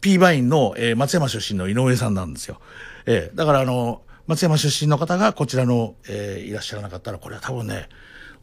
[0.00, 2.60] P バインの、えー、松山出身の井上さんなんですよ。
[3.04, 4.00] えー、だからあの、
[4.30, 7.88] 松山出身の方がこちらの、えー、いらっしゃらなかったら、これは多分ね、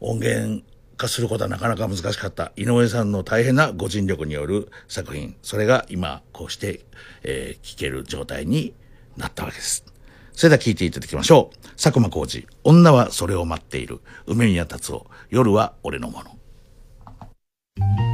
[0.00, 0.62] 音源
[0.98, 2.52] 化することはなかなか難しかった。
[2.56, 5.34] 井上さんの大変なご尽力による作品。
[5.40, 6.84] それが今、こうして、
[7.22, 8.74] えー、聴ける状態に
[9.16, 9.82] なったわけです。
[10.34, 11.68] それでは聴いていただきましょう。
[11.82, 14.00] 佐久間浩二、女はそれを待っている。
[14.26, 18.07] 梅宮達夫、夜は俺のもの。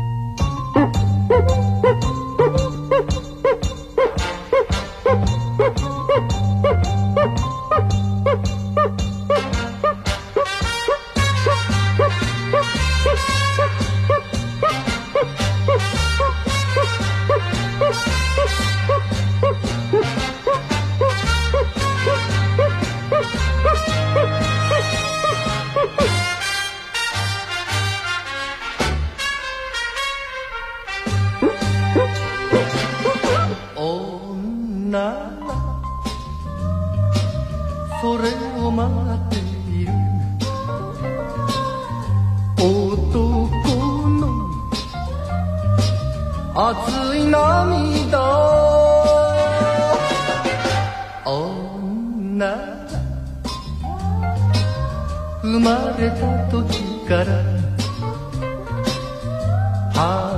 [55.55, 57.27] 生まれた時から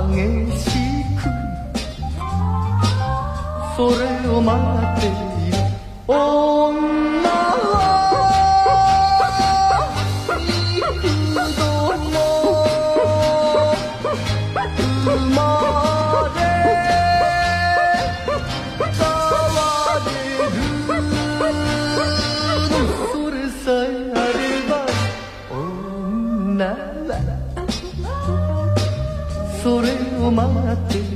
[0.07, 0.69] 激し
[1.17, 1.25] く
[3.75, 4.55] それを待
[4.95, 5.09] ってい
[5.49, 5.57] る
[30.53, 31.06] fala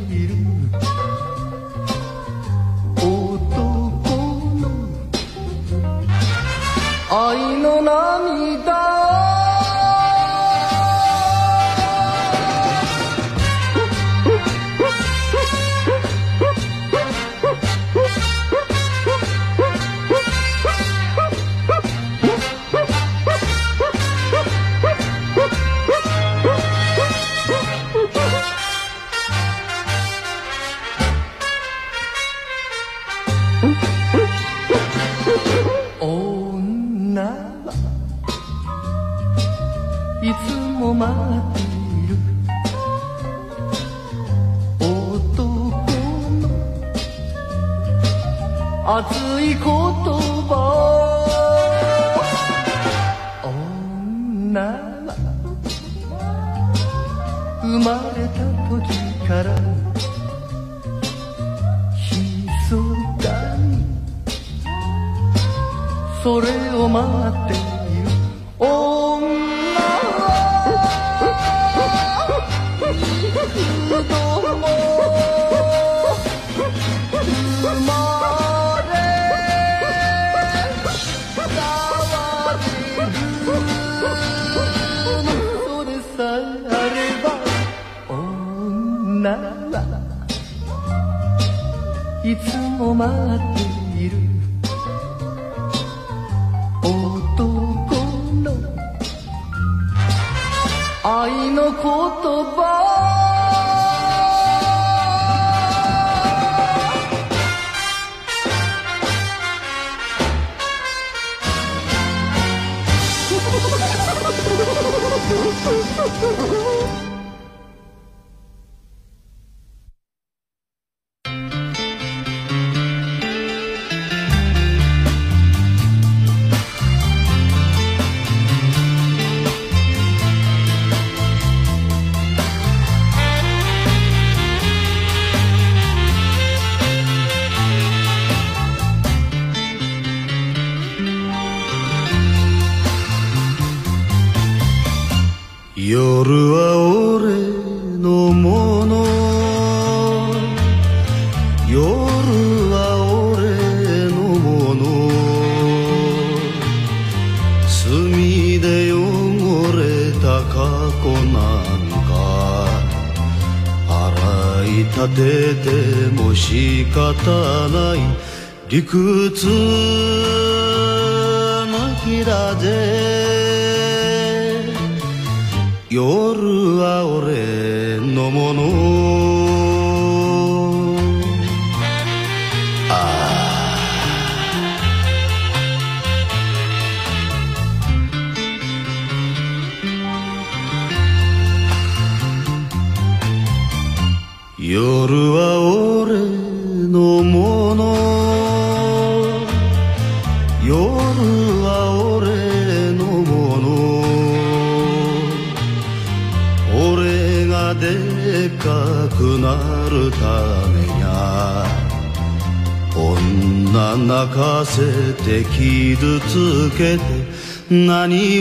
[168.82, 169.71] 歌词。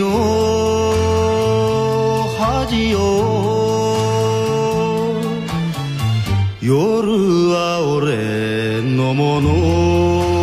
[0.01, 0.07] を
[2.39, 2.99] 恥よ
[6.61, 10.40] 夜は俺のもの。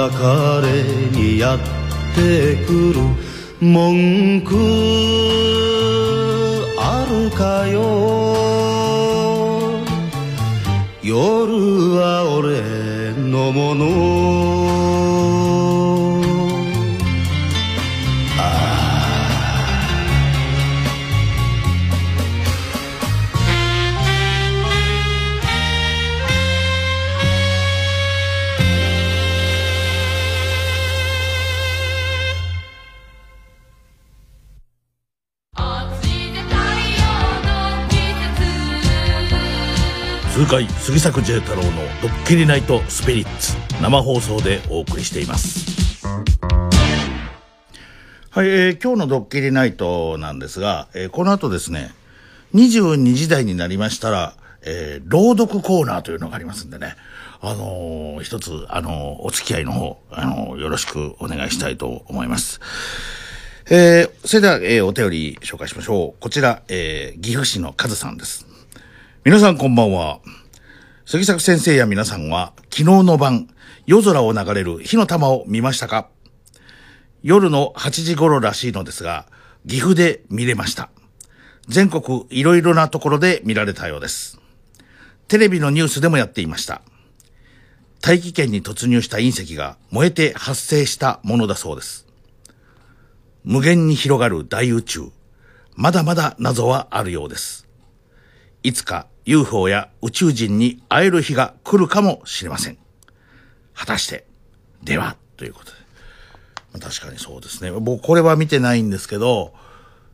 [0.00, 1.58] 今日も抱かれにやっ
[2.14, 3.00] てくる。
[3.60, 4.56] 文句
[6.78, 7.80] あるかよ。
[11.02, 14.59] 夜は俺のもの。
[40.90, 41.70] 杉作 J 太郎の
[42.02, 46.04] ドッキリナイトスピリッツ生放送でお送りしています
[48.30, 51.92] はい、えー今日のドッキリナイトなんですが、えーこの後ですね
[52.54, 56.96] 22時台になりましたら、えー朗読コーナーというのがありますんでね
[57.40, 62.58] あのー一つ、あのーお付き合いの方、あのーよろしくお願いしたいと思います。
[63.70, 66.20] えーそれでは、えーお便り紹介しましょう。
[66.20, 68.44] こちら、えー岐阜市のカズさんです。
[69.22, 70.18] 皆さんこんばんは。
[71.10, 73.48] 杉作先生や皆さんは、昨日の晩、
[73.84, 76.08] 夜空を流れる火の玉を見ましたか？
[77.24, 79.26] 夜の8時頃らしいのですが、
[79.66, 80.88] 岐阜で見れました。
[81.66, 84.40] 全国いろいろなところで見られたようです。
[85.26, 86.80] テレビのニュースでもやっていました。
[88.00, 92.06] 大気圏に突入した隕石が燃えて発生したものだそうです。
[93.42, 95.10] 無限に広がる大宇宙。
[95.74, 97.66] まだまだ謎はあるようです。
[98.62, 102.78] いつか UFO や宇宙人に会える日が来るかもしれません。
[103.74, 104.26] 果たして、
[104.82, 105.78] では、ということで。
[106.72, 107.70] ま確かにそうですね。
[107.72, 109.54] 僕これは見てないんですけど、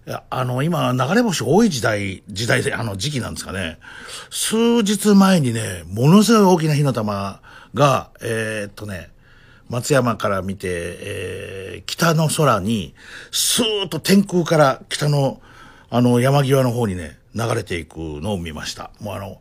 [0.06, 3.78] いや、あの、今、流れ星多い時代、時代で、あの、時期なんですかね。
[4.30, 7.40] 数日前にね、ものすごい大きな火の玉
[7.74, 9.10] が、えーっとね、
[9.68, 12.94] 松山から見て、えー北の空に、
[13.30, 15.40] スーッと天空から北の、
[15.90, 18.90] あの、山際の方にね、流れていくのを見ました。
[19.00, 19.40] もうあの、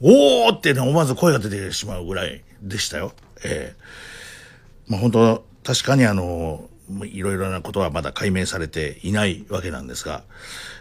[0.00, 3.12] おーってね、思わず声が出てしまうぐらいでしたよ。
[3.44, 3.82] ええ
[4.88, 6.68] まあ本当、確かにあの、
[7.04, 10.24] いろいろなことはまだ解明されていないわけなんですが、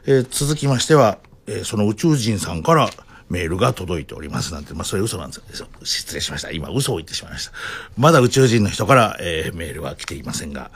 [0.08, 2.90] えー続きましては、えーその宇宙人さんから
[3.30, 5.68] メールが届いておりますなんて、まあそれ嘘なんですよ。
[5.84, 6.50] 失礼しました。
[6.50, 7.52] 今嘘を言ってしまいました。
[7.98, 10.72] まだ宇宙人の人から、えーメールは来ていませんが、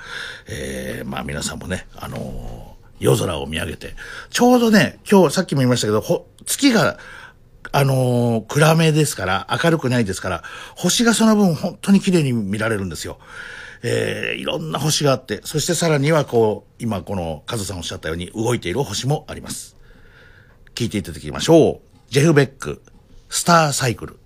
[0.47, 3.95] えーまあ皆さんもね、あのー夜空を見上げて、
[4.29, 6.97] ちょうどね、今日さっきも言いましたけど、ほ月が
[7.71, 10.43] あのー暗めですから、明るくないですから、
[10.75, 13.19] 星がその分本当に綺麗に見られるんですよ。
[13.83, 19.75] えーいろんな星があって、そしてさらにはこう、今このカズさんおっしゃったように動いている星もあります。
[20.73, 22.11] 聞いていただきましょう。
[22.11, 22.81] ジェフ・ベック、
[23.29, 24.19] スターサイクル。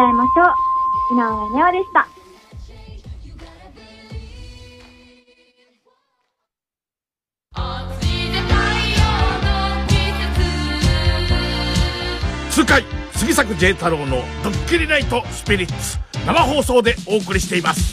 [0.00, 2.06] らいましょう、井上ネオでした。
[12.50, 12.84] 次回
[13.14, 15.98] 杉作 J 太郎のドッキリナイトスピリッツ。
[16.26, 17.89] 生放送でお送りしています。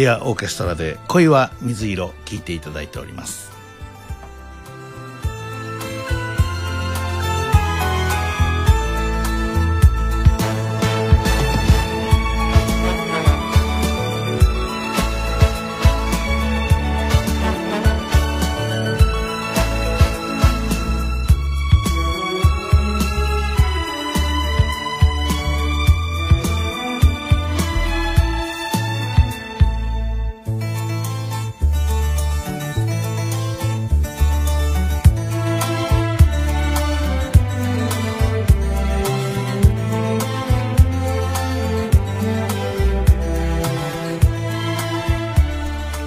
[0.00, 3.59] リア・オーケストラで「恋は水色」聴いていただいております。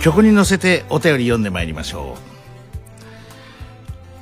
[0.03, 2.17] 曲に乗せてお便り読んでまいりましょ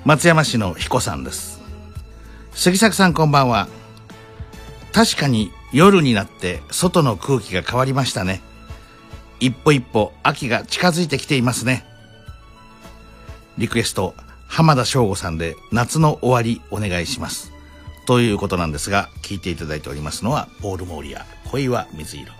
[0.05, 0.07] う。
[0.07, 1.59] 松山市の彦さんです。
[2.53, 3.67] 杉作さんこんばんは。
[4.93, 8.41] 確かに夜になって外の空気が変わりましたね。
[9.39, 11.83] 一歩一歩秋が近づいてきていますね。
[13.57, 14.13] リクエスト
[14.47, 17.51] 浜田省吾さんで夏の終わりお願いします。
[18.05, 22.31] ということなんですが聞いていただいておりますのはポール・モーリア恋は水色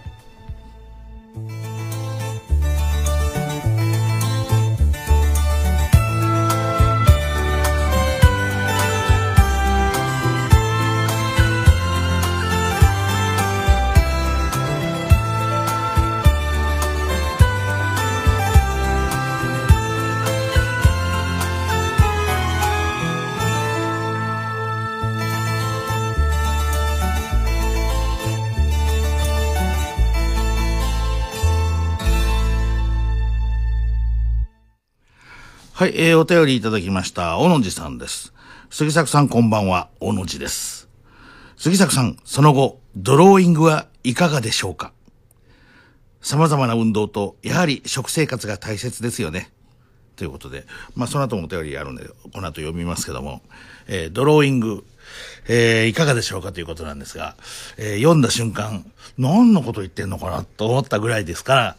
[35.82, 38.34] はい、えー、お便りいただきました、小野寺さんです。
[38.70, 40.88] 杉作さんこんばんは、小野寺です。
[41.58, 44.94] 杉作さん、その後、ドローイングはいかがでしょうか？
[46.22, 49.50] 様々な運動と、やはり食生活が大切ですよね。
[50.18, 53.42] ということで、まあ、その後もお便りあるんで、この後読みますけども、
[53.88, 54.86] えードローイング、
[55.48, 56.52] えーいかがでしょうか？
[56.52, 57.36] ということなんですが、
[57.78, 58.86] えー読んだ瞬間、
[59.18, 60.44] 何のこと言ってんのかな？
[60.44, 61.78] と思ったぐらいですから、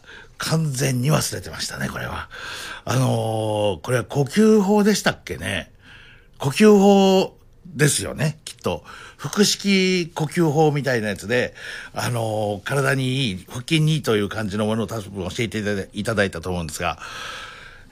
[0.49, 2.29] 完全に忘れてましたね、これは。
[2.85, 5.71] あのーこれは呼吸法でしたっけね？
[6.37, 8.83] 呼吸法ですよね、きっと。
[9.17, 11.53] 腹式呼吸法みたいなやつで、
[11.93, 16.99] あのー体にいい、腹筋にいいという感じのものを多分教えていただいたと思うんですが、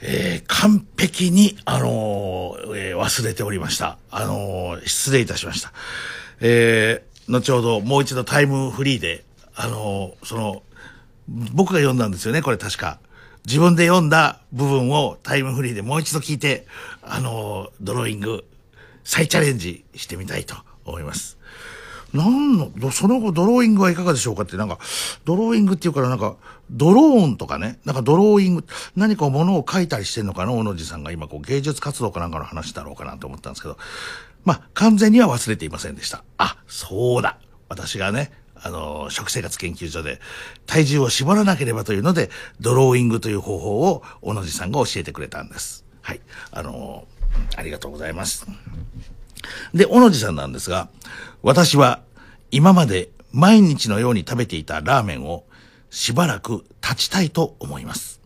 [0.02, 3.97] えー完璧に、あのえ忘れておりました。
[4.10, 5.72] あの失礼いたしました。
[6.41, 9.24] えー後ほどもう一度タイムフリーで、
[9.56, 10.64] あのその、
[11.53, 12.99] 僕が読んだんですよね、これ確か。
[13.45, 16.67] 自分で読んだ部分をタイムフリーでもう一度聞いて、
[17.01, 18.45] あのドローイング、
[19.03, 20.55] 再チャレンジしてみたいと
[20.86, 21.38] 思います。
[22.13, 24.79] なんの、その後ドローイングはいかがでしょうかって、なんか、
[25.23, 26.36] ドローイングっていうからなんか、
[26.69, 28.65] ドローンとかね、なんかドローイング、
[28.97, 33.77] 何か物を描いたりしてんのかな、小野寺さんが今こう芸術活動かなんかの話だろうかなと思ったんですけど、
[34.43, 36.23] まあ、完全には忘れていませんでした。
[36.38, 37.38] あ、そうだ。
[37.69, 38.32] 私がね、
[38.64, 40.20] あの、食生活研究所で
[40.66, 45.86] 体重を絞らなければというので、ドローイングという方法を小野寺さんが教えてくれたんです。
[46.01, 46.22] はい。
[46.51, 47.07] あの、
[47.55, 48.45] ありがとうございます。
[49.74, 50.89] で、小野寺さんなんですが、
[51.41, 52.01] 私は
[52.51, 55.45] 今まで毎日のように食べていたラーメンを
[55.89, 58.22] しばらく断ちたいと思います。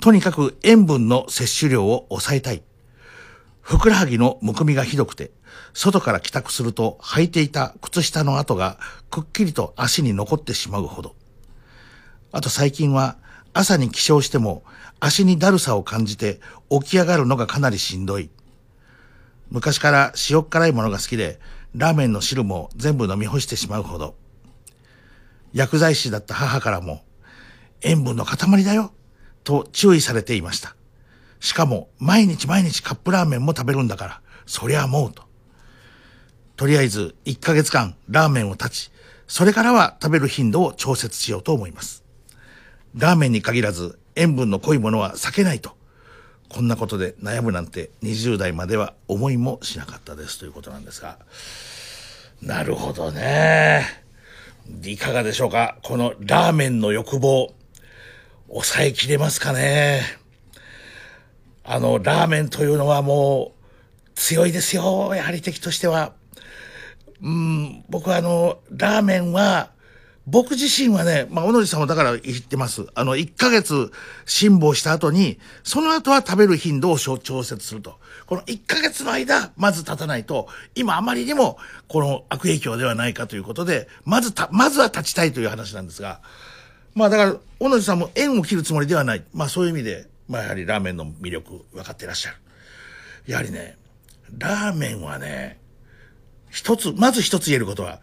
[0.00, 2.62] とにかく塩分の摂取量を抑えたい。
[3.60, 5.30] ふくらはぎのむくみがひどくて、
[5.74, 8.78] 外から帰宅すると履いていた靴下の跡が
[9.10, 11.14] くっきりと足に残ってしまうほど。
[12.32, 13.16] あと最近は
[13.52, 14.62] 朝に起床しても
[15.00, 18.30] 足にだるさを感じて起き上がるのがかなりしんどい。
[19.50, 21.38] 昔から塩辛いものが好きで、
[21.74, 24.16] ラーメンの汁も全部飲み干してしまうほど、
[25.52, 27.04] 薬剤師だった母からも、
[27.82, 28.92] 塩分の塊だよ、
[29.44, 30.74] と注意されていました。
[31.40, 35.24] しかも、毎日毎日カップラーメンも食べるんだから、そりゃもうと。
[36.56, 38.90] とりあえず、1ヶ月間ラーメンを断ち、
[39.26, 42.04] それからは食べる頻度を調節しようと思います。
[42.94, 45.76] ラーメンに限らず、塩分の濃いものは避けないと。
[46.48, 51.18] こんなことで悩むなんて20代までは思いもしなかったですということなんですが。
[52.40, 53.84] なるほどね。
[54.84, 55.78] いかがでしょうか？
[55.82, 57.52] このラーメンの欲望、
[58.48, 60.02] 抑えきれますかね？
[61.64, 65.12] あの、ラーメンというのはもう強いですよ。
[65.16, 66.12] やはり敵としては。
[67.22, 69.70] うん、僕はあの、ラーメンは、
[70.26, 72.86] 僕自身はね、まあ、小野寺さんもだから言ってます。
[72.94, 73.92] あの、1ヶ月
[74.24, 77.98] 辛抱した後に、その後は食べる頻度を調節すると。
[78.26, 81.58] この1ヶ月の間、まず立たないと、今あまりにも、
[81.88, 86.22] この悪影響ではないかということで、まずた、まずは立ちたいという話なんですが、
[86.94, 89.24] まあだから、小野寺さんも縁を切るつもりではない。
[89.34, 92.36] まあそういう意味で、まあやはりラーメンの魅力分かってらっしゃる。
[93.26, 93.76] やはりね、
[94.38, 95.58] ラーメンはね、
[96.54, 98.00] 一つ、まず一つ言えることは、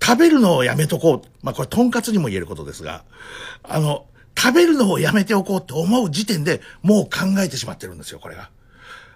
[0.00, 1.28] 食べるのをやめとこう。
[1.42, 3.02] まあこれ、とんかつにも言えることですが、
[3.64, 4.06] あの、
[4.38, 8.50] 食べるのをやめておこうって思う時点でもう考えてしまってるんですよ、これが。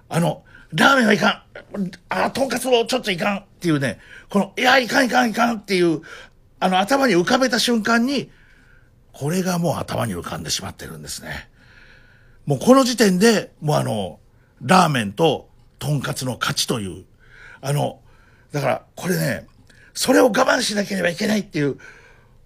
[0.09, 0.43] あの、
[0.73, 1.45] ラーメンはいか
[1.79, 1.91] ん。
[2.09, 6.03] あ、とんかつもちょっといかんっていうね、この、いや、いかんいかんいかんっていう、
[6.59, 8.31] あの、頭に浮かべた瞬間に、
[9.13, 11.49] これがもう頭に浮かんでしまってるんですね。
[12.47, 14.19] もうこの時点で、もうあの、
[14.61, 15.49] ラーメンと
[15.79, 17.05] とんかつの勝ちという、
[17.61, 18.01] あの、
[18.53, 19.47] だからこれね、
[19.95, 21.79] それを我慢しなければいけないっていう、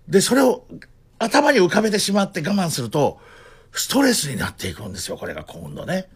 [0.09, 0.65] で、それを
[1.19, 3.19] 頭に浮かべてしまって我慢すると、
[3.73, 6.09] ストレスになっていくんですよ、これが今度ね。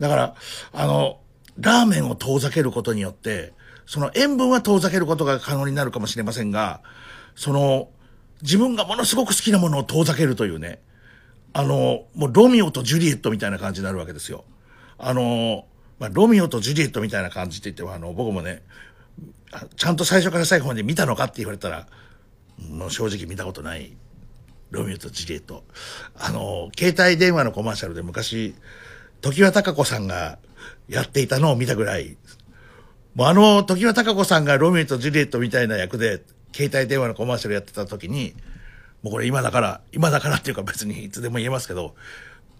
[0.00, 0.34] だから、
[0.72, 1.20] あの、
[1.58, 3.52] ラーメンを遠ざけることによって、
[3.86, 6.80] その塩分は遠ざけることが可能になるかもしれませんが、
[7.34, 7.88] その、
[8.42, 10.80] 自分がものすごく好きなものを遠ざけるというね、
[11.52, 14.44] あの、もうロミオとジュリエットみたいな感じになるわけですよ。
[14.98, 15.66] あの、
[15.98, 18.62] まあ、ロミオとジュリエットみたいな感じって言っても、あの、僕もね、
[19.76, 21.86] ちゃんと最初から最後まで見たのかって言われたら、
[22.70, 23.96] もう正直見たことない。
[24.70, 25.64] ロミオとジュリエット。
[26.18, 28.54] あの、携帯電話のコマーシャルで昔、
[29.20, 30.38] 時和貴子さんが
[30.88, 32.16] やっていたのを見たぐらい、
[33.14, 38.34] もうあの、時和貴子さんがロミオとジュリエットみたいな役で、携帯電話のコマーシャルやってた時に、
[39.02, 41.94] もうこれ今だから、今だからっていうか別にいつでも言えますけど、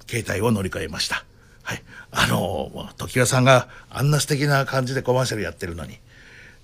[0.08, 1.24] 携帯を乗り換えました。
[1.62, 1.82] はい。
[2.12, 5.98] あの、時和さんがあんな素敵な感じでコマーシャルやってるのに、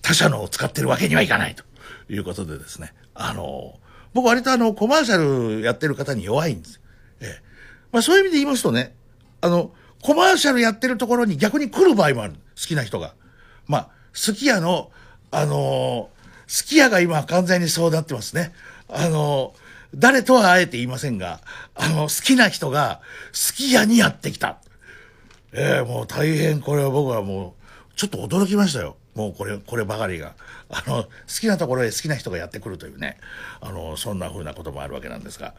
[0.03, 1.65] 他社のを使ってるわけにはいかないと
[2.09, 2.93] いうことでですね。
[3.15, 3.79] あの、
[4.13, 6.81] 僕割とあの、コマーシャルやってる方に弱いんです。
[7.21, 7.43] ええ。
[7.93, 8.95] まあそういう意味で言いますとね、
[9.41, 9.73] あの、
[10.03, 12.35] コマーシャルやってるところに逆に来る場合もある。
[12.35, 13.15] 好きな人が。
[13.67, 14.91] まあ、すき家の、
[15.31, 16.11] あの
[16.47, 18.53] すき家が今完全にそうなってますね。
[18.89, 19.55] あの
[19.95, 21.41] 誰とはあえて言いませんが、
[21.75, 23.01] あの、好きな人が、
[23.33, 24.59] すき家にやってきた。
[25.53, 27.57] ええもう大変これは僕はも
[27.93, 28.97] う、ちょっと驚きましたよ。
[29.15, 30.35] もうこれ、こればかりが。
[30.71, 31.09] あの、好
[31.41, 33.19] きなところへ好きな人がやってくるというね。
[33.61, 35.55] あの、そんな風なこともあるわけなんですが。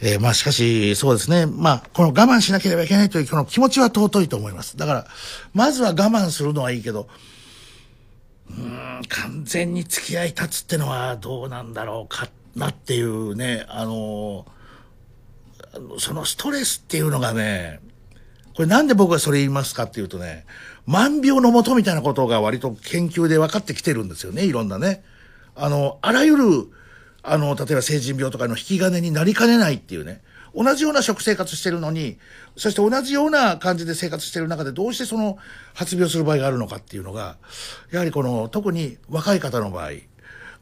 [0.00, 1.46] えーまあしかし、そうですね。
[1.46, 4.76] まあ、この我慢しなければいけないというこの気持ちは尊いと思います。
[4.76, 5.06] だから、
[5.52, 7.08] まずは我慢するのはいいけど、
[8.50, 14.46] うん、完全に付き合い立つってのはどうなんだろうかなっていうね、あの、
[15.98, 17.80] そのストレスっていうのがね、
[18.54, 20.44] これなんで僕がそれ言いますかっていうとね、
[20.86, 25.02] 万病のもとみたいなことが割と研究で分かってきてるんですよね、いろんなね。
[25.56, 26.44] あの、あらゆる、
[27.22, 30.22] あの、例えば成人病とかの引き金になりかねないっていうね。
[30.54, 32.18] 同じような食生活してるのに、
[32.56, 35.36] そして同じような感じで生活してる中でどうしてその
[35.72, 37.36] 発病する場合があるのかっていうのが、
[37.90, 39.90] やはりこの、特に若い方の場合、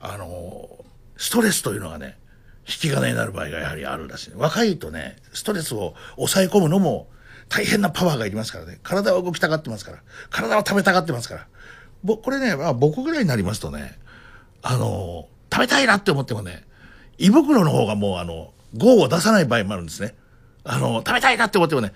[0.01, 0.69] あの、
[1.17, 2.17] ストレスというのがね、
[2.67, 4.33] 引き金になる場合がやはりあるらしい。
[4.35, 7.09] 若いとね、ストレスを抑え込むのも
[7.49, 8.79] 大変なパワーがいりますからね。
[8.83, 9.99] 体は動きたがってますから。
[10.31, 11.47] 体は食べたがってますから。
[12.03, 13.99] ぼ、これね、まあ僕ぐらいになりますとね、
[14.63, 16.65] あの、食べたいなって思ってもね、
[17.19, 20.15] 胃袋の方がもうあの、号を出さない場合もあるんですね。
[20.65, 21.93] あの、食べたいなって思ってもね、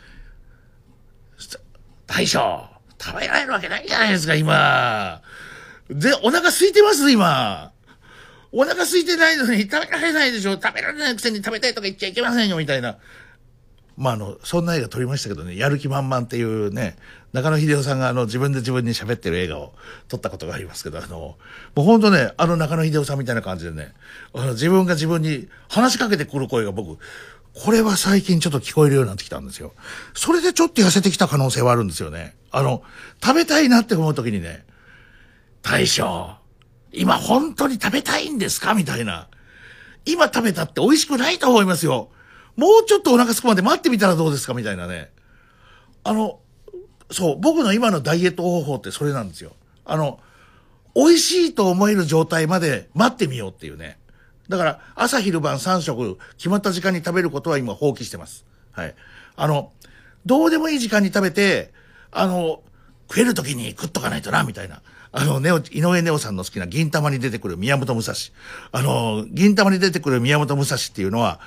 [2.07, 2.65] 大将、
[3.01, 5.23] 食べられるわけないじゃないですか、今。
[5.91, 7.73] で、お腹空いてます、今。
[8.53, 12.97] お腹空いてないのに食べられないでしょ食べられないくせに食べたいとか言っちゃいけませんよ、みたいな。
[13.97, 16.97] まあ、あの、そんな映画撮りましたけどね、やる気満々っていうね、
[17.33, 19.75] 中野秀夫さんがあの、自分で自分に喋ってる映画を
[20.09, 21.39] 撮ったことがありますけど、あの、も
[21.79, 23.95] う本当ね、あの中野秀夫さんみたいな感じでね、
[24.35, 26.99] あの、自分が自分に話しかけてくる声が僕、
[27.55, 29.73] これは最近ちょっと聞こえるようになってきたんですよ。
[30.13, 32.37] それでちょっと痩せてきた可能性はあるんですよね。
[32.51, 32.83] あの、
[33.25, 34.67] 食べたいなって思う時にね、
[35.63, 36.37] 大将、
[36.93, 38.75] 今本当に食べたいんですか？
[38.75, 39.29] みたいな。
[40.05, 42.11] 今食べたって美味しくないと思いますよ。
[42.57, 45.11] もうちょっとお腹すくまで待ってみたらどうですかみたいなね。
[46.05, 46.41] あの、
[47.11, 49.53] そう、僕の今のダイエット方法ってそれなんですよ。
[49.85, 50.19] あの、
[50.95, 53.99] 美味しいと思える状態まで待ってみようっていうね。
[54.49, 58.47] だから、朝昼晩3食決まった時間に食べることは今放棄してます。
[58.73, 58.95] はい。
[59.37, 59.73] あの、
[60.25, 61.73] どうでもいい時間に食べて、
[62.11, 62.63] あの、
[63.09, 64.83] 食える時に食っとかないとな、みたいな。
[65.13, 68.15] あの、ネオ、井上ネオさんの好きな銀玉に出てくる宮本武蔵。
[68.73, 71.41] あの、銀玉に出てくる宮本武蔵っていうのは、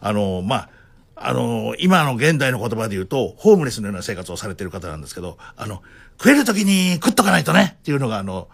[0.00, 0.70] あの、まあ、
[1.16, 5.82] あの、今の現代の言葉で言うと、ホームレスのような生活をされてる方なんですけど、あの、
[6.18, 8.48] 食える時に食っとかないとねっていうのが、あの、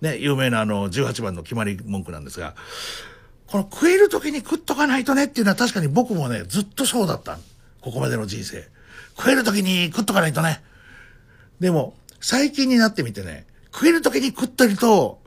[0.00, 2.54] ね、有名なあの、18番の決まり文句なんですが、
[3.46, 7.38] この食える時に食っとかないとねっていうのは確かに僕もね、ずっとそうだった。
[7.80, 8.68] ここまでの人生。
[9.16, 10.62] 食える時に食っとかないとね。
[11.60, 15.20] でも、最近になってみてね、食える時に食ってると、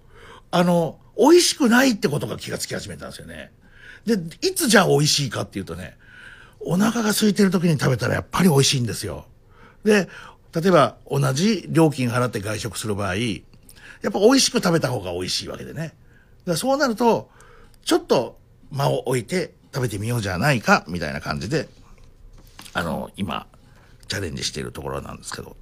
[0.51, 3.51] あの、美味しくないってことが気がつき始めたんですよね。
[4.05, 5.97] で、いつじゃあ美味しいかっていうとね、
[6.59, 9.25] お腹が空いてる時に食べたらやっぱり美味しいんですよ。
[9.83, 10.07] で、
[10.53, 15.93] 例えば同じ料金払って外食する場合、やっぱ美味しく食べた方が美味しいわけでね。
[16.45, 17.29] だそうなると、
[17.85, 18.37] ちょっと
[18.71, 21.67] 間を置いて食べてみようじゃないか、みたいな感じで、
[22.73, 23.47] あの、今、
[24.07, 25.55] チャレンジしているところなんですけど、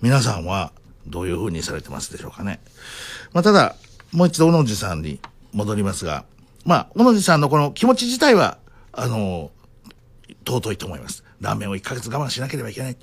[0.00, 0.72] 皆さんは
[1.06, 2.60] どういう風にされてますでしょうかね。
[3.32, 3.76] まあ、ただ、
[4.12, 5.20] もう一度、小野寺さんに
[5.52, 6.24] 戻りますが、
[6.64, 8.58] まあ、小野寺さんのこの気持ち自体は、
[8.92, 9.50] あの、
[10.46, 11.24] 尊いと思います。
[11.40, 12.96] ラーメンを1ヶ月我慢しなければいけない。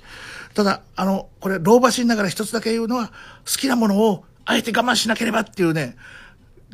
[0.54, 3.12] ただ、あの、これ、老婆心ながら一つだけ言うのは、好
[3.58, 5.96] きなものをあえて我慢しなければっていうね、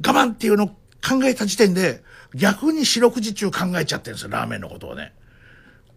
[0.06, 2.02] 我慢っていうのを考えた時点で、
[2.34, 5.14] 逆に四六時中考えちゃってるんですよ、ラーメンのことをね。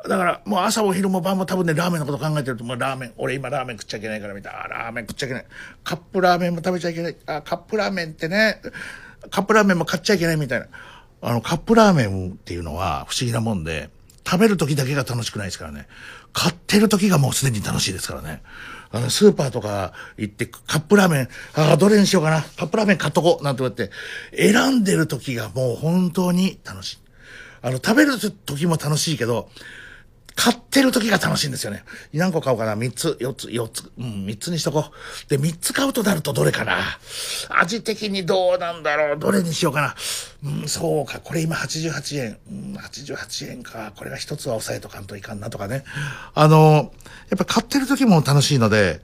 [0.08, 5.46] だから、もう朝も昼も晩も多分ね、ラーメンのこと考えてると、もうラーメン、俺今ラーメン食っちゃいけないからみたいな、ラーメン食っちゃいけない。
[5.84, 7.16] カップラーメンも食べちゃいけない。
[7.26, 8.62] あ、カップラーメンってね、
[9.30, 10.68] カップラーメンも買っちゃいけないみたいな。
[11.22, 13.90] あの、カップラーメンっていうのは不思議なもんで、
[14.26, 15.88] 食べる時だけが楽しくないですからね。
[16.34, 18.44] 買ってる時がもうすでに楽しいですからね。
[18.92, 22.42] あの、スーパーとか行って、カップラーメン、ああ、どれにしようかな。
[22.42, 23.44] カップラーメン買っとこう。
[23.44, 23.92] なんて言って、
[24.36, 26.98] 選んでる時がもう本当に楽しい。
[27.62, 29.50] あの、食べる時も楽しいけど、
[30.40, 31.84] 買ってる時が楽しいんですよね。
[32.14, 34.86] 何個買おうかな ?3 つ、4つ、4つ、うん、3つにしとこ
[35.26, 35.30] う。
[35.30, 36.78] で、3つ買うとなるとどれかな？
[37.50, 39.18] 味的にどうなんだろう？
[39.18, 39.96] どれにしようかな？
[40.62, 41.20] うん、そうか。
[41.20, 42.38] これ今88円。
[42.52, 43.92] うん、88円か。
[43.96, 45.84] これが1つは抑えとかんといかんなとかね。
[46.36, 46.94] あの、
[47.30, 49.02] やっぱ買ってる時も楽しいので、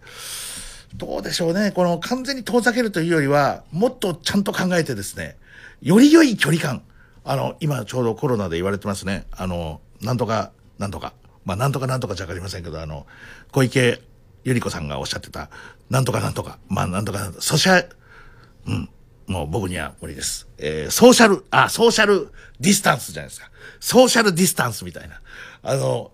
[0.96, 1.72] どうでしょうね。
[1.72, 5.36] この完全に遠ざけるというよりは、もっとちゃんと考えてですね、
[5.82, 6.84] より良い距離感。
[7.24, 9.26] あの、今ちょうどコロナで言われてますね。
[9.32, 11.14] あの、なんとか、なんとか。
[11.46, 13.06] まあ、なんとかなんとかじゃわかりませんけど、あの、
[13.52, 14.02] 小池
[14.46, 15.50] 百合子さんがおっしゃってた、
[15.90, 17.88] なんとかなんとか、まあ、なんとかなんとか、ソシャ、
[18.68, 18.90] うん、
[19.28, 20.48] もう僕には無理です。
[20.58, 22.30] えー、ソーシャル、あ、ソーシャル
[22.60, 23.50] ディスタンスじゃないですか。
[23.80, 25.22] ソーシャルディスタンスみたいな。
[25.64, 26.12] あの、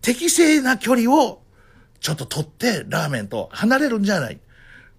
[0.00, 1.42] 適正な距離を
[2.00, 4.38] ちょっと取ってラーメンと離れるんじゃない。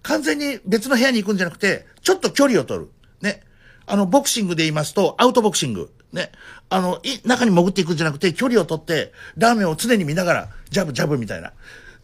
[0.02, 2.90] 完全に別の部屋に行くんじゃなくて、ちょっと距離を取る。
[3.20, 3.42] ね。
[3.86, 5.92] あの、ボクシングで言いますと、アウトボクシング。
[6.12, 6.32] ね。
[6.68, 11.52] あの、中に潜っていくんじゃなくて、距離を取って、ラーメンを常に見ながら、ジャブジャブみたいな。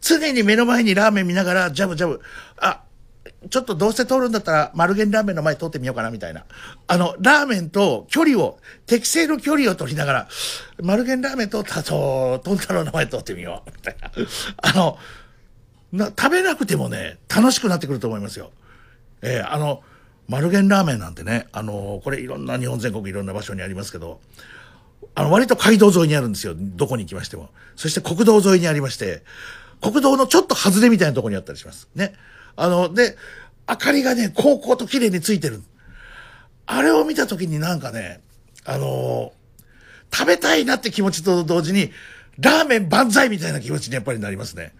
[0.00, 2.20] 常に目の前にラーメン見ながら、ジャブジャブ。
[2.58, 2.82] あ、
[3.50, 6.44] ちょっとどうせ通るんだったら、丸源ラーメンの前通ってみようかな、みたいな。
[6.86, 10.28] あの、ラーメンと距離を、適正の距離を取りながら、
[10.80, 14.12] 丸源ラーメン通ったと、トン太郎の前通ってみよう、みたいな。
[14.58, 14.98] あの、
[15.92, 18.52] な、食べなくてもね、楽しくなってくると思いますよ。
[19.22, 19.82] えーあの、
[20.28, 24.20] 丸源ラーメンなんてね、あのこれいろんな日本全国いろんな場所にありますけど、
[25.14, 26.54] あの、割と街道沿いにあるんですよ。
[26.56, 27.50] どこに行きましても。
[27.76, 29.22] そして国道沿いにありまして、
[29.80, 31.88] 国道のちょっと外れみたいなとこにあったりします。
[31.94, 32.14] ね。
[32.56, 33.16] あの、で、
[33.68, 35.62] 明かりがね、高校と綺麗についてる。
[36.66, 38.20] あれを見たときになんかね、
[38.64, 39.32] あの
[40.12, 41.90] 食べたいなって気持ちと同時に、
[42.38, 44.72] ラーメン万歳みたいな気持ちにやっぱりなりますね。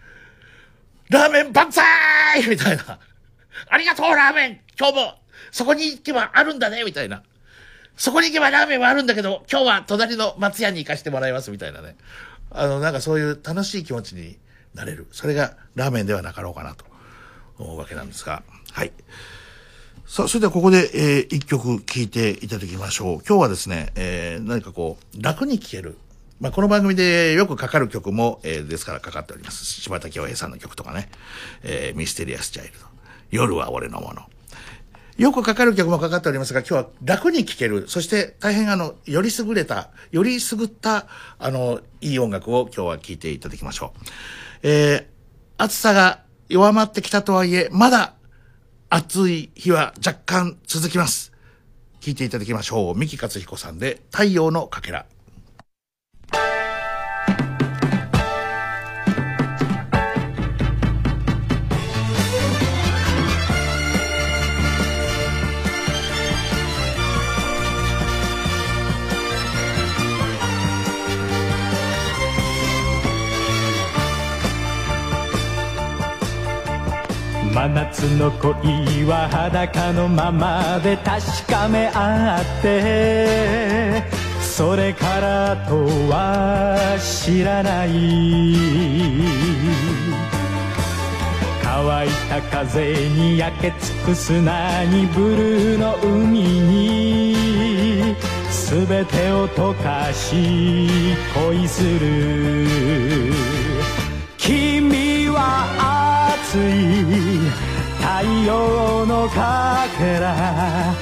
[1.11, 1.85] ラーメン万歳
[2.49, 2.99] みたいな。
[3.69, 5.15] ありがとう、ラーメン今日も、
[5.51, 7.23] そこに行けばあるんだねみたいな。
[7.97, 11.97] そこに行けばラーメンはあるんだけど、今日は隣の松屋に行かしてもらいますみたいなね。
[12.51, 14.39] あの、なんかそういう楽しい気持ちに
[14.75, 15.07] なれる。
[15.13, 16.85] それがラーメンではなかろうかなと
[17.59, 18.43] 思うわけなんですが。
[18.73, 18.93] はい。
[20.07, 23.23] さあ、それではここで、えー一曲聴いていただきましょう。
[23.27, 25.97] 今日はですね、えー何かこう、楽に聴ける。
[26.41, 29.65] まあ、この番組でよくかかる曲も、えーですからかかっております。
[29.65, 31.09] 柴田恭平さんの曲とかね、
[31.63, 32.87] えーミステリアスチャイルド。
[33.31, 34.23] 夜は俺のもの。
[35.19, 41.07] よくかかる曲もかかっておりますが、今日は楽に聴ける、そして大変あの、より優れた、より優った、
[41.39, 44.01] あの、いい音楽を今日は聴いていただきましょう。
[44.63, 45.05] えー、
[45.59, 48.15] 暑さが弱まってきたとはいえ、まだ
[48.89, 51.33] 暑い日は若干続きます。
[52.01, 52.99] 聞いていただきましょう。
[52.99, 55.07] 三木勝彦さんで、太陽のかけら。
[77.63, 84.03] 真夏の恋は裸のままで確かめ合って
[84.41, 85.77] それからと
[86.11, 89.29] は知らない。
[91.63, 98.17] 乾いた風に焼け尽くす何ブルーの海に
[98.51, 102.67] 全てを溶かし恋する。
[104.37, 106.02] 君は
[106.53, 106.61] 熱い
[107.97, 108.05] 太
[108.45, 110.95] 陽のかけら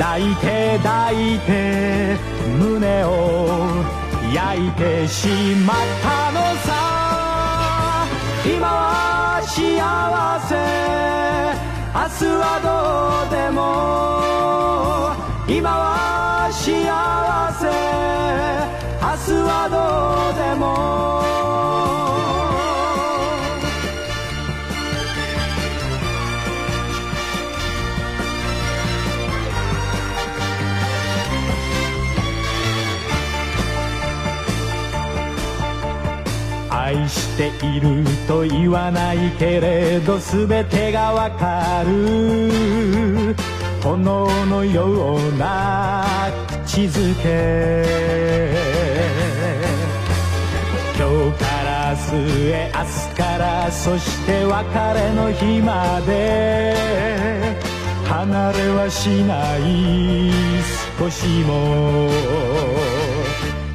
[0.00, 2.16] 抱いて抱いて
[2.58, 3.84] 胸を
[4.34, 5.28] 焼いてし
[5.64, 8.08] まったのさ。
[8.44, 9.54] 今は幸
[10.48, 10.56] せ。
[11.94, 13.56] 明日はどうでも。
[15.48, 16.66] 今は幸
[17.60, 17.68] せ。
[19.00, 19.06] 明
[19.38, 19.76] 日はど
[20.34, 22.05] うでも。
[37.36, 43.36] ていると言わないけれど全てがわかる。
[43.82, 46.04] 炎のような
[46.64, 48.56] 口づけ。
[50.98, 54.64] 今日から明日へ明日からそして別
[54.94, 56.74] れの日まで。
[58.08, 60.32] 離れはしない
[60.98, 62.08] 少しも。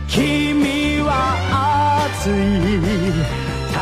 [0.07, 3.40] 君は熱い。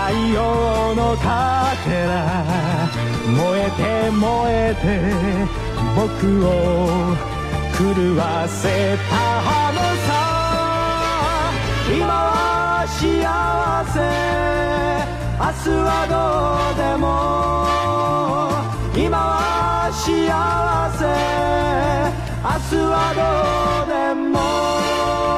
[0.10, 2.90] 太陽のかけら
[3.28, 4.84] 燃えて燃えて
[5.96, 6.10] 僕
[6.48, 6.50] を
[7.78, 9.14] 狂わせた
[9.72, 10.10] のさ
[11.96, 12.98] 今は幸
[13.94, 14.02] せ。
[15.38, 16.18] 明日はど
[16.74, 17.06] うでも
[18.98, 20.10] 今は幸
[20.98, 21.06] せ。
[22.42, 23.22] 明日はど
[23.86, 25.29] うでも。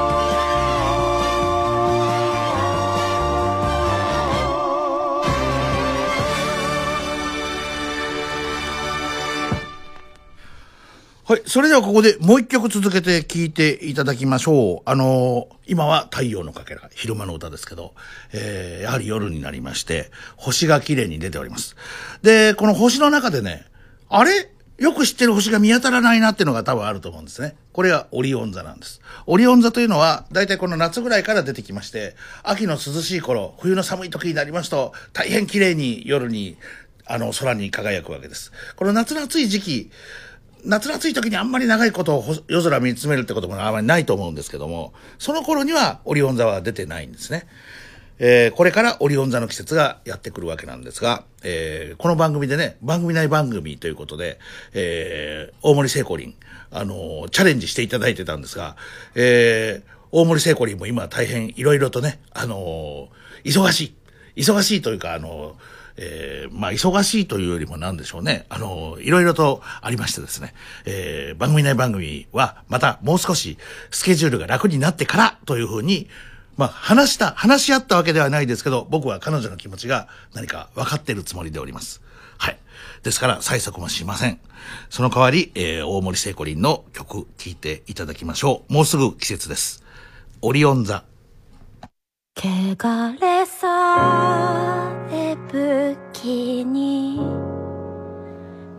[11.32, 11.44] はい。
[11.46, 14.82] それではここでもう一曲続けて聴いていただきましょう。
[14.84, 17.94] あのー今は太陽のかけら、昼間の歌ですけど、
[18.34, 21.78] えーやはり夜になりまして、星が綺麗に出ております。
[22.22, 23.64] で、この星の中でね、
[24.10, 24.52] あれ？
[24.78, 27.56] よく知ってる星が見当たらないなっていうのが多分あると思うんですね。
[27.72, 29.00] これがオリオン座なんです。
[29.26, 32.14] オリオン座というのは、大体この夏ぐらいから出てきまして、
[32.44, 36.58] 秋の涼しい頃、冬の寒い時になりますと、大変綺麗に夜に、
[37.06, 38.52] あの、空に輝くわけです。
[38.76, 39.92] この夏の暑い時期、
[40.66, 47.48] 夏暑い時にあんまり長いことを夜空見つめるってこともあまりないと思うんですけども、その頃にはオリオン座は出てないんですね。
[48.20, 54.40] えーこれからオリオン座の季節がやってくるわけなんですが、えーこの番組でね、番組内番組ということで、
[54.74, 56.36] えー大森聖子林、
[56.70, 58.76] あのチャレンジしていただいてたんですが、
[59.16, 63.10] えー大森聖子林も今大変いろいろとね、あの
[63.44, 63.96] 忙しい。
[64.36, 65.54] 忙しいというか、あのー
[65.98, 68.46] えーまあ、忙しいというよりも何でしょうね。
[68.50, 70.54] あの、いろいろとありましてですね。
[70.86, 73.58] えー番組内番組は、またもう少し
[73.90, 76.08] スケジュールが楽になってからというふうに、
[76.58, 82.02] まあ、話した、話し合ったわけではないですけど、僕は彼女の気持ちが何か分かっているつもりでおります。
[82.38, 82.58] はい。
[83.04, 84.40] ですから、催促もしません。
[84.90, 88.74] その代わり、えー大森聖子林の曲、聴いていただきましょう。
[88.74, 89.84] もうすぐ季節です。
[90.42, 91.04] オリオン座。
[92.38, 94.71] 汚れさ
[96.22, 97.18] 武器に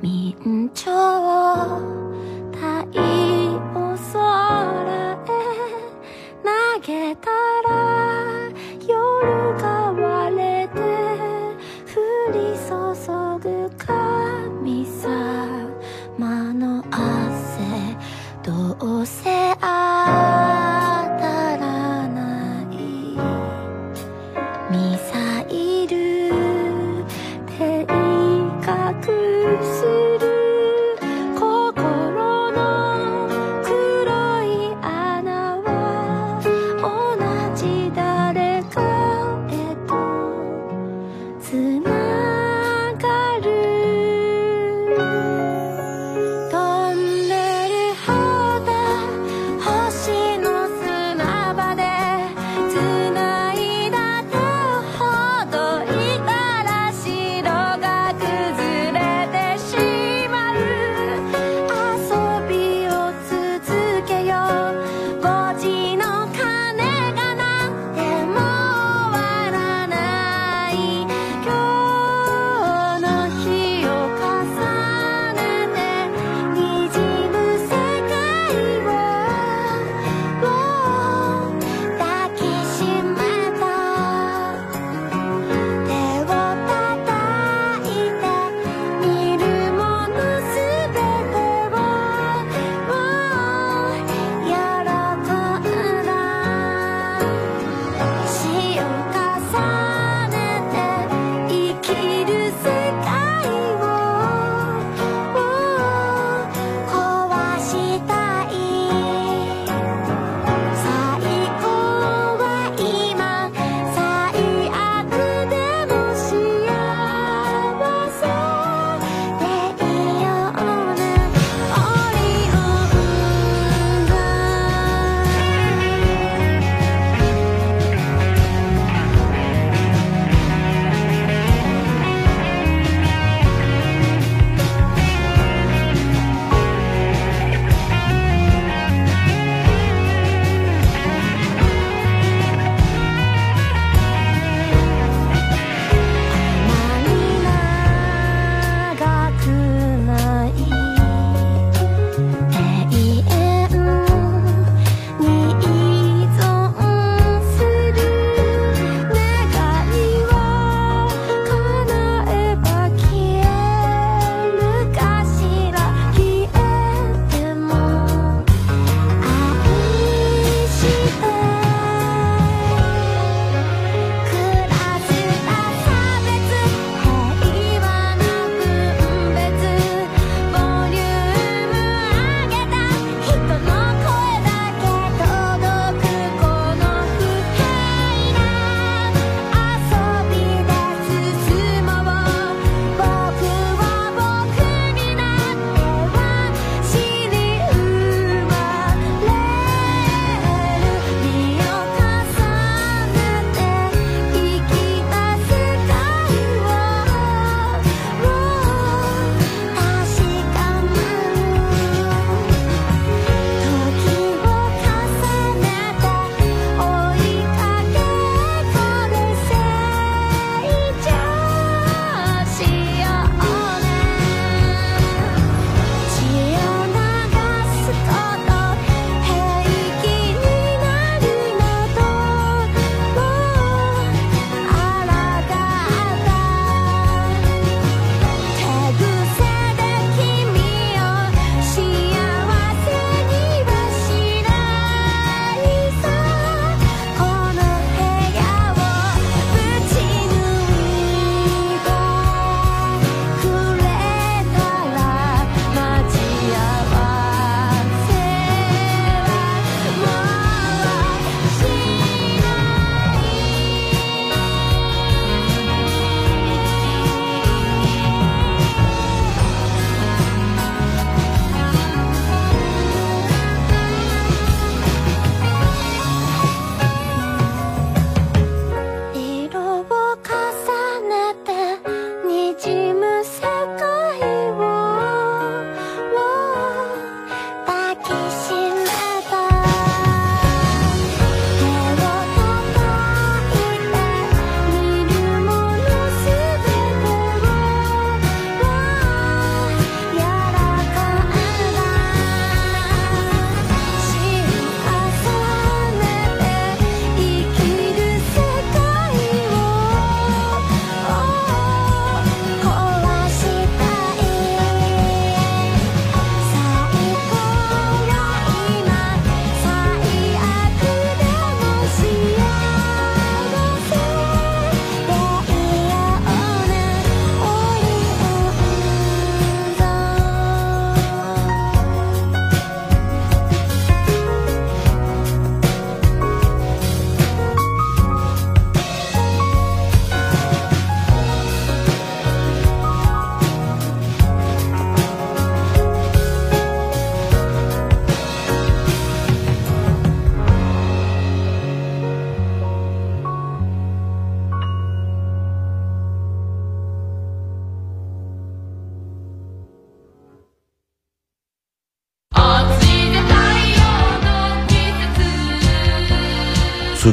[0.00, 1.80] 明朝
[2.52, 3.02] 太陽
[4.12, 5.28] 空へ
[6.44, 7.30] 投げた
[7.68, 7.91] ら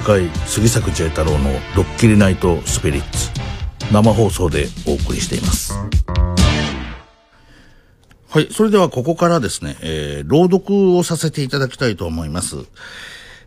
[0.10, 3.30] 回杉作 J 太郎のドッキリナイトスピリッツ
[3.94, 5.76] 生放送でお送りしています。
[8.28, 12.56] はいそれではここからですね、えー、朗読をさせていただきたいと思います。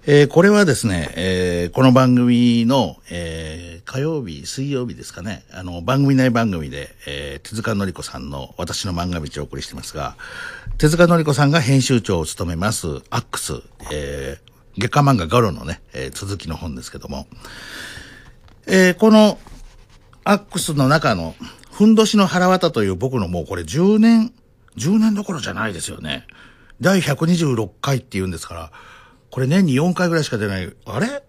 [0.06, 10.16] えー、これはですね、えー、この番組の、えー、火曜日、水曜日ですかね、あの、番組内番組で、えー、手塚のり子さんの私の漫画道をお送りしてますが、
[10.78, 13.62] 手塚のり子さんが編集長を務めます、アックス、
[13.92, 17.26] えー、月刊漫画ガロのね、えー、続きの本ですけども、
[18.66, 19.38] えー、この、
[20.24, 21.34] アックスの中の、
[21.72, 24.32] ふんどしの腹渡という僕のもうこれ10年、
[24.76, 26.26] 10年どころじゃないですよね。
[26.80, 28.72] 第126回って言うんですから、
[29.30, 30.72] これ年に4回ぐらいしか出ない。
[30.84, 31.22] あれ？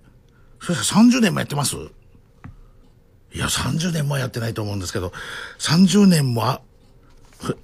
[0.60, 1.76] そしたら30年もやってます？
[3.34, 5.12] いや、30年もやってないと思うんですけど、
[5.60, 6.62] 30年もあ、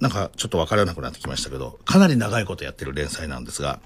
[0.00, 3.80] なんかちょっとわからなくなってきましたけど、かなり長いことやってる連載なんですが、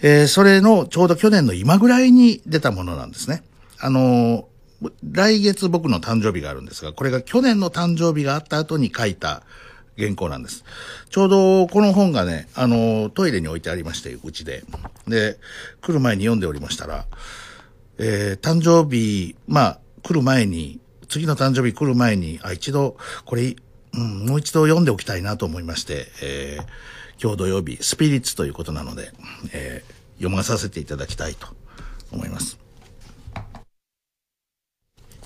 [0.00, 3.42] えー、それのちょうど去年の今ぐらいに出たものなんですね。
[3.80, 9.42] あのー、来月僕の誕生日があるんですが、これが去年の誕生日があった後に書いた
[9.98, 10.64] 原稿なんです。
[11.10, 14.62] ちょうどこの本がね、あの、トイレに置いてありまして、うちで。
[15.08, 15.38] で、
[15.80, 17.06] 来る前に読んでおりましたら、
[17.98, 23.56] えー、誕生日、まあ、来る前に、次の誕生日来る前に、あ、一度、これ、
[23.94, 26.64] うん、もう一度読んでおきたいなと思いまして、えー、
[27.20, 29.10] 今日土曜日、スピリッツということなので、
[29.52, 31.48] えー、読まさせていただきたいと
[32.12, 32.58] 思います。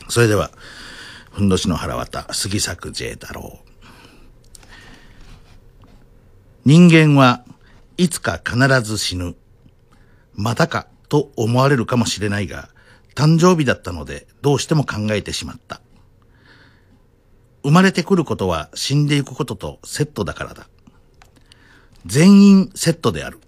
[0.09, 0.51] それでは、
[1.31, 3.61] ふんどしの腹渡、杉作 J 太郎。
[6.65, 7.45] 人間は
[7.99, 9.35] いつか必ず死ぬ。
[10.35, 12.71] またかと思われるかもしれないが、
[13.15, 15.83] 誕生日だったのでどうしても考えてしまった。
[17.63, 20.69] 生まれてくることは死んでいくこととセットだからだ。
[22.07, 23.39] 全員セットである。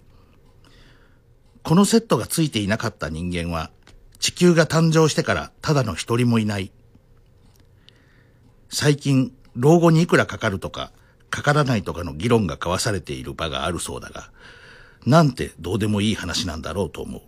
[1.63, 3.71] このセットがついていなかった人間は
[4.19, 6.71] 地球が誕生してからただの一人もいない。
[8.69, 10.91] 最近老後にいくらかかるとか
[11.29, 14.31] かからないとかの議論が交わされている場があるそうだが、
[15.05, 17.21] なんてどうでもいい話なんだろうと思う。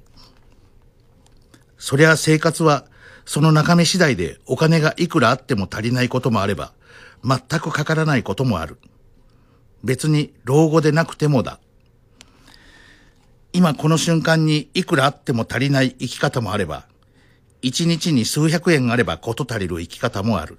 [1.77, 2.85] そりゃ生活は
[3.25, 6.73] その中身次第でお金がいくらあっても足りないこともあれば、
[7.23, 8.77] 全くかからないこともある。
[9.83, 11.59] 別に老後でなくてもだ。
[13.53, 16.85] 今この瞬間にいくらあっても足りない生き方もあれば、
[17.61, 20.57] 一日に数百円あればこと足りる生き方もある。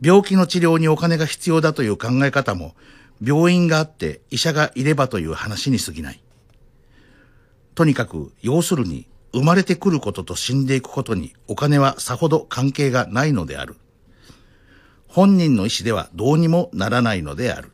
[0.00, 2.74] 病気の治療にお金が必要だという考え方も、
[3.22, 6.20] 病院があって医者がいればという話に過ぎない。
[7.74, 13.76] とにかく、要するに、生まれてくることと死んでいくことにお金はさほど関係がないのである。
[15.18, 17.72] 本人の意思ではどうにもならないのである。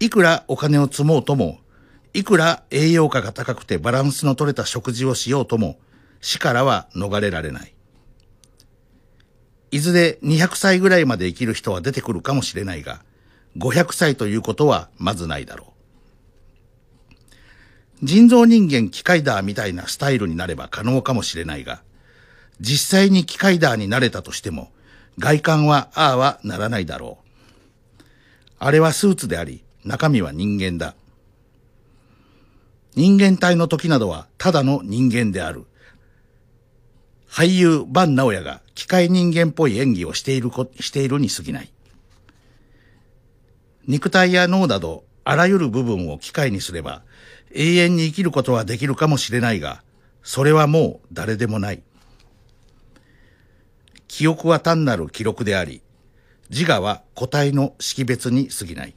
[0.00, 1.58] いくらお金を積もうとも、
[2.14, 5.78] いくら栄養価が高くてバランスの取れた食事をしようとも、
[6.22, 7.74] 死からは逃れられない。
[9.72, 13.02] いずれ200歳ぐらいまで生きる人は出てくるかもしれないが、
[13.58, 15.74] 500歳ということはまずないだろ
[18.00, 18.06] う。
[18.06, 21.82] 人造人間機械ダーみたいなスタイルになれば可能かもしれないが、
[22.58, 24.72] 実際に機械ダーになれたとしても、
[25.18, 28.02] 外観はああはならないだろう。
[28.58, 30.94] あれはスーツであり、中身は人間だ。
[32.96, 35.66] 人間体の時などはただの人間である。
[37.28, 41.72] 俳優、バン・ナオヤが機械人間っぽい演技をしているこ、しているに過ぎない。
[43.86, 47.02] 肉体や脳など、あらゆる部分を機械にすれば、
[47.52, 49.82] 永遠に生きることはできるかもしれないが、
[50.22, 51.82] それはもう誰でもない。
[54.16, 55.82] 記憶は単なる記録であり、
[56.48, 58.94] 自我は個体の識別に過ぎない。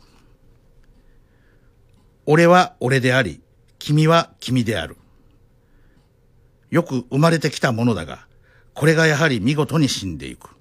[2.28, 3.42] 俺は俺であり、
[3.80, 4.96] 君は君である。
[6.70, 8.28] よく生まれてきたものだが、
[8.76, 10.52] これがやはり見事に死んでいく。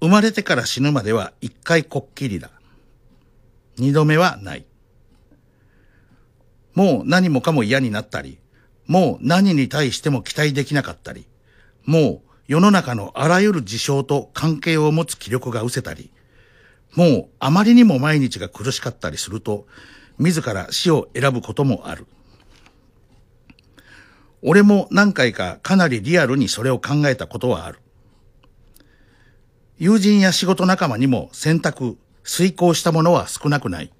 [0.00, 2.50] 生まれてから死ぬまでは一回こっきりだ。
[3.76, 4.64] 二度目はない。
[6.72, 8.38] もう何もかも嫌になったり、
[8.86, 11.26] もう何に対しても期待できなかったり、
[11.84, 16.10] もう世の中のあらゆる事象と関係を持つ気力が失せたり、
[16.94, 19.66] もうあまりにも毎日が苦しかったりすると、
[20.18, 22.06] 自ら死を選ぶこともある。
[24.42, 27.78] 俺も何回かかなりリアルにそれを考えたことはある。
[29.78, 33.92] 友人や仕事仲間にも選択、遂行したものは少なくない。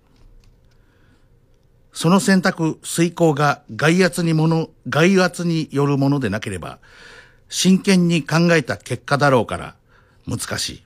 [1.93, 6.79] その選択、遂行が外圧にもの、外圧によるものでなければ、
[7.53, 9.77] 真剣に考えた結果だろうから
[10.27, 10.83] 難しい。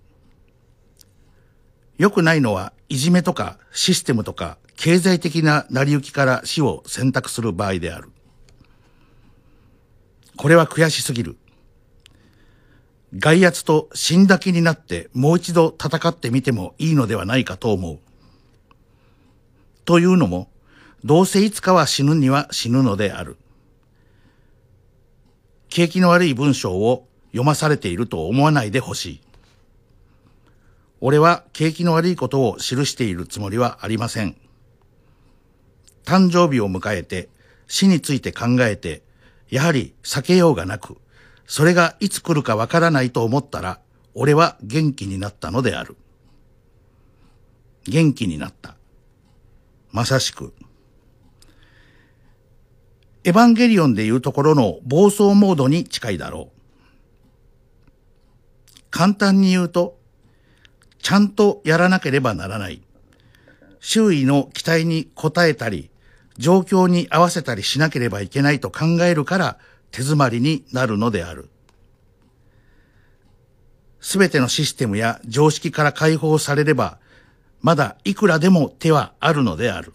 [1.96, 8.10] 良くないのはいじめとかシステムとか経済的な成り行きから死を選択する場合である。
[10.36, 11.36] これは悔しすぎる。
[13.16, 18.00] 外圧と死んだ気になってもう一度戦ってみてもいいのではないかと思う。
[19.84, 20.50] というのも、
[21.04, 23.36] どうせいつかは死ぬには死ぬのである。
[25.68, 29.20] 景気の悪い文章を読まされていると思わないでほしい。
[31.00, 34.36] 俺は景気の悪いことを記しているつもりはありません。
[36.04, 37.28] 誕生日を迎えて
[37.68, 39.02] 死について考えて、
[39.50, 40.96] やはり避けようがなく、
[41.46, 43.80] それがいつ来るかわからないと思ったら、
[44.14, 45.96] 俺は元気になったのである。
[47.84, 48.76] 元気になった。
[49.92, 50.54] まさしく。
[53.26, 56.56] エヴァンゲリオンでいうところの暴走モードに近いだろう。
[58.90, 59.98] 簡単に言うと、
[61.02, 62.82] ちゃんとやらなければならない。
[63.80, 65.90] 周囲の期待に応えたり、
[66.38, 69.58] 状況に合わせたりしなければいけないと考えるから
[69.90, 71.50] 手詰まりになるのである。
[74.00, 77.00] すべてのシステムや常識から解放されれば、
[77.60, 79.94] まだいくらでも手はあるのである。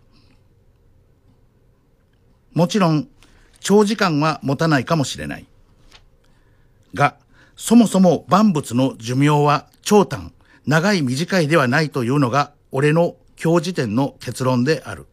[2.52, 3.08] もちろん、
[3.62, 5.46] 長時間は持たないかもしれない。
[6.94, 7.16] が、
[7.56, 10.34] そもそも万物の寿命は長短、
[10.66, 15.06] 長い短いではないというのが俺の今日時点の結論である。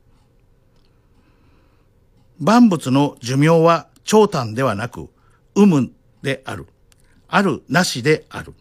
[2.40, 5.10] 万物の寿命は長短ではなく、
[5.54, 5.92] 有無
[6.22, 6.66] である。
[7.28, 8.54] あるなしである。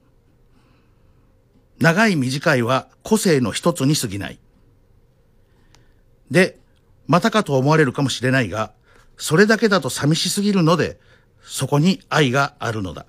[1.80, 4.40] 長い短いは個性の一つに過ぎない。
[6.30, 6.60] で、
[7.06, 8.74] またかと思われるかもしれないが、
[9.18, 11.00] それだけだと寂しすぎるので、
[11.42, 13.06] そこに愛があるのだ。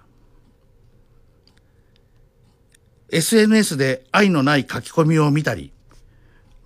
[3.10, 5.72] SNS で愛のない書き込みを見たり、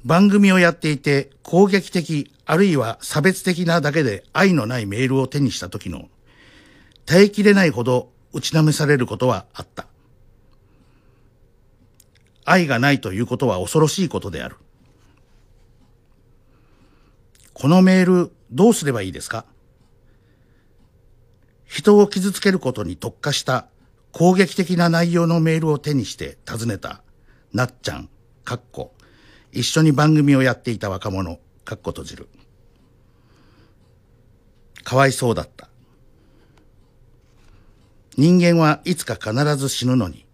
[0.05, 6.09] 番組をやっていて攻撃的あるいは差別的なだけで愛のないメールを手にした時の
[7.07, 9.87] 耐えきれないほど打ちのめされることはあった。
[12.45, 14.57] 愛がないということは恐ろしいことである。
[17.53, 19.45] このメールどうすればいいですか？
[21.65, 23.67] 人を傷つけることに特化した
[24.13, 27.03] 攻撃的な内容のメールを手にして尋ねた、
[27.55, 28.11] なっちゃん、
[28.45, 28.93] かっこ、
[29.53, 32.29] 一緒に番組をやっていた若者、かっこ閉じる。
[34.85, 35.71] かわいそうだった。
[38.19, 40.27] 人間はいつか必ず死ぬのに、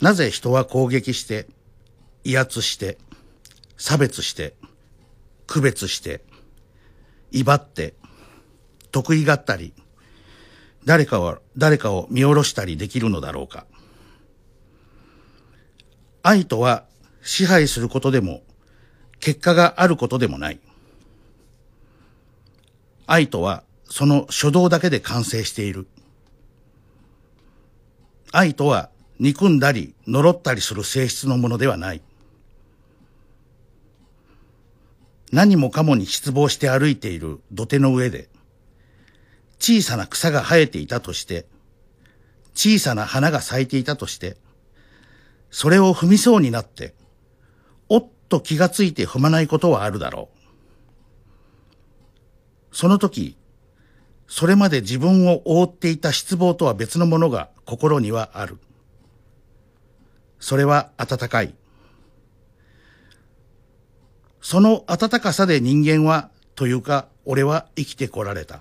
[0.00, 1.46] なぜ人は攻撃して、
[2.24, 2.96] 威圧して、
[3.76, 4.54] 差別して、
[5.46, 6.24] 区別して、
[7.32, 7.94] 威張って、
[8.90, 9.72] 得意がったり、
[10.84, 13.66] 誰かを、誰かを見下ろしたりできるのだろうか。
[16.22, 16.84] 愛とは
[17.22, 18.42] 支配することでも、
[19.18, 20.60] 結果があることでもない。
[23.06, 25.86] 愛とはその初動だけで完成している。
[28.32, 32.02] 愛とは憎んだり呪ったりする性質のものではない。
[35.32, 38.28] 何もかもに失望して歩いている土手の上で、
[39.58, 41.46] 小さな草が生えていたとして、
[42.54, 44.36] 小さな花が咲いていたとして、
[45.50, 46.94] それを踏みそうになって、
[47.88, 50.28] おっと気がついて踏まないことはあるだろ
[52.70, 52.76] う。
[52.76, 53.38] その時、
[54.28, 58.58] それまで自分を覆っていた失望とは別のものが心にはある。
[60.40, 61.54] それは温かい。
[64.42, 68.60] その温かさで人間は、というか、俺は生きてこられた。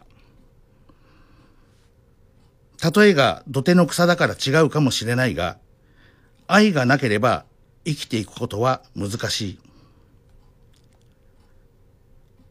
[2.96, 5.58] 例えが土手の草だから違うかもしれないが、
[6.48, 7.46] 愛がなければ
[7.84, 9.60] 生きていくことは難しい。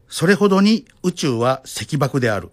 [0.09, 2.51] それほどに宇宙は石爆である。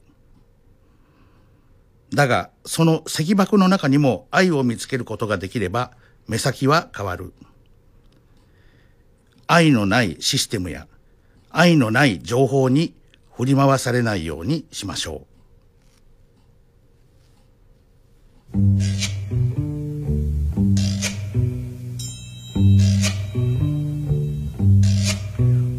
[2.15, 5.91] だが、その石爆の中にも愛を見つけることができれば、
[6.29, 7.33] 目先は変わる。
[9.51, 10.87] 愛のないシステムや
[11.51, 12.93] 愛のない情報に
[13.35, 15.29] 振り回されないようにしましょう。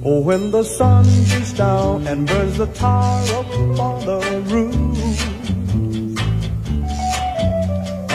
[0.01, 3.45] Oh, when the sun beats down and burns the tar up
[3.79, 4.19] on the
[4.49, 5.21] roof,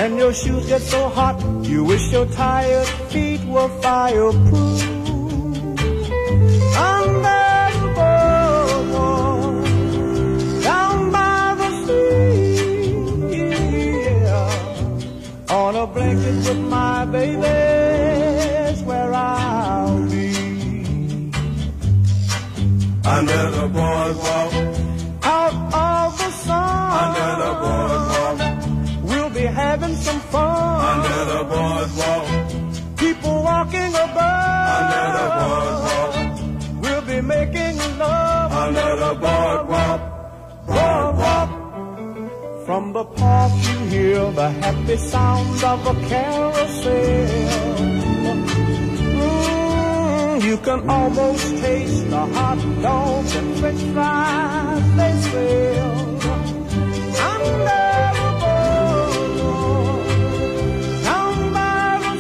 [0.01, 4.94] and your shoes get so hot, you wish your tired feet were fireproof.
[15.85, 17.47] A blanket with my baby,
[18.73, 21.31] is where I'll be.
[23.17, 24.53] under the boardwalk.
[25.37, 25.57] Out
[25.87, 28.39] of the sun, under the boardwalk.
[29.09, 32.27] We'll be having some fun, under the boardwalk.
[32.97, 36.13] People walking above, under the boardwalk.
[36.83, 40.01] We'll be making love, under the boardwalk.
[40.67, 41.54] Boardwalk.
[42.65, 47.27] From the park you hear the happy sounds of a carousel.
[49.21, 55.93] Mm, you can almost taste the hot dogs and french fries they sell.
[57.31, 57.59] Under
[58.17, 60.07] the boardwalk,
[61.05, 61.35] down
[62.01, 62.15] the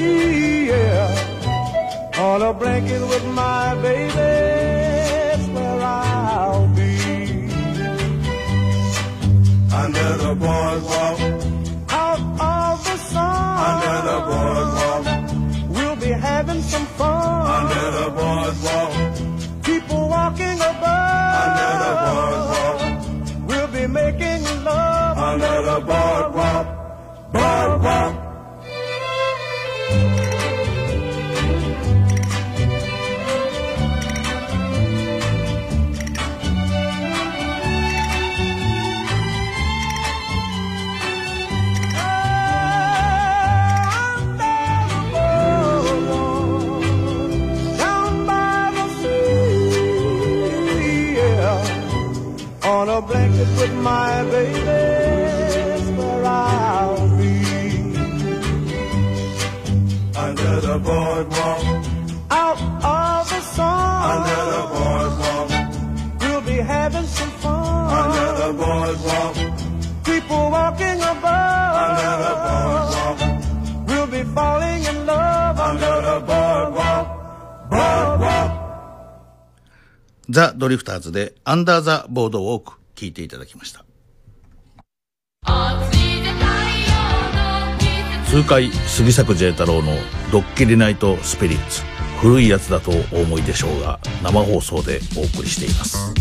[0.00, 2.18] sea, yeah.
[2.18, 3.67] On a blanket with my
[80.38, 83.84] ザ・ドリフターズでアンダーザ・ボードウォーク聞いていただきました。
[88.28, 89.94] 痛快杉作 J 太郎の
[90.30, 91.82] ドッキリナイトスピリッツ。
[92.20, 96.14] 古いやつだとお思いでしょうが生放送でお送りしています。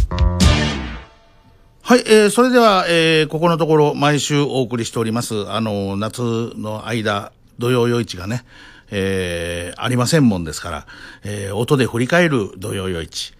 [1.83, 5.47] はい、えー、それでは、えー、ここのところ毎週お送りしております。
[5.47, 6.23] あの夏
[6.55, 8.45] の間土曜夜市がね
[8.89, 10.87] えー、ありませんもんですから、
[11.23, 13.36] えー、音で振り返る土曜夜市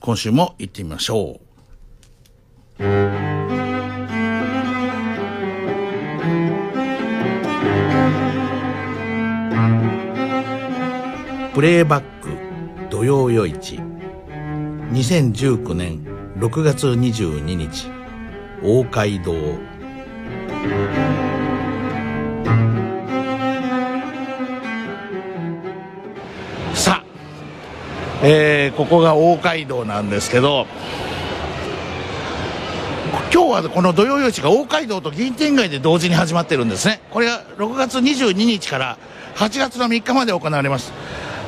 [0.00, 1.40] 今週も行ってみましょう。
[11.52, 12.30] プレイバック
[12.90, 13.78] 土曜夜市。
[14.92, 16.02] 2019年
[16.38, 17.90] 6月22日
[18.62, 19.34] 大街道。
[28.22, 30.66] えーここが大街道なんですけど
[33.32, 37.00] 今日はこの土曜夜市が大街道と銀天街で同時に始まってるんですね。
[37.10, 38.98] これが6月22日から
[39.36, 40.92] 8月の3日まで行われます。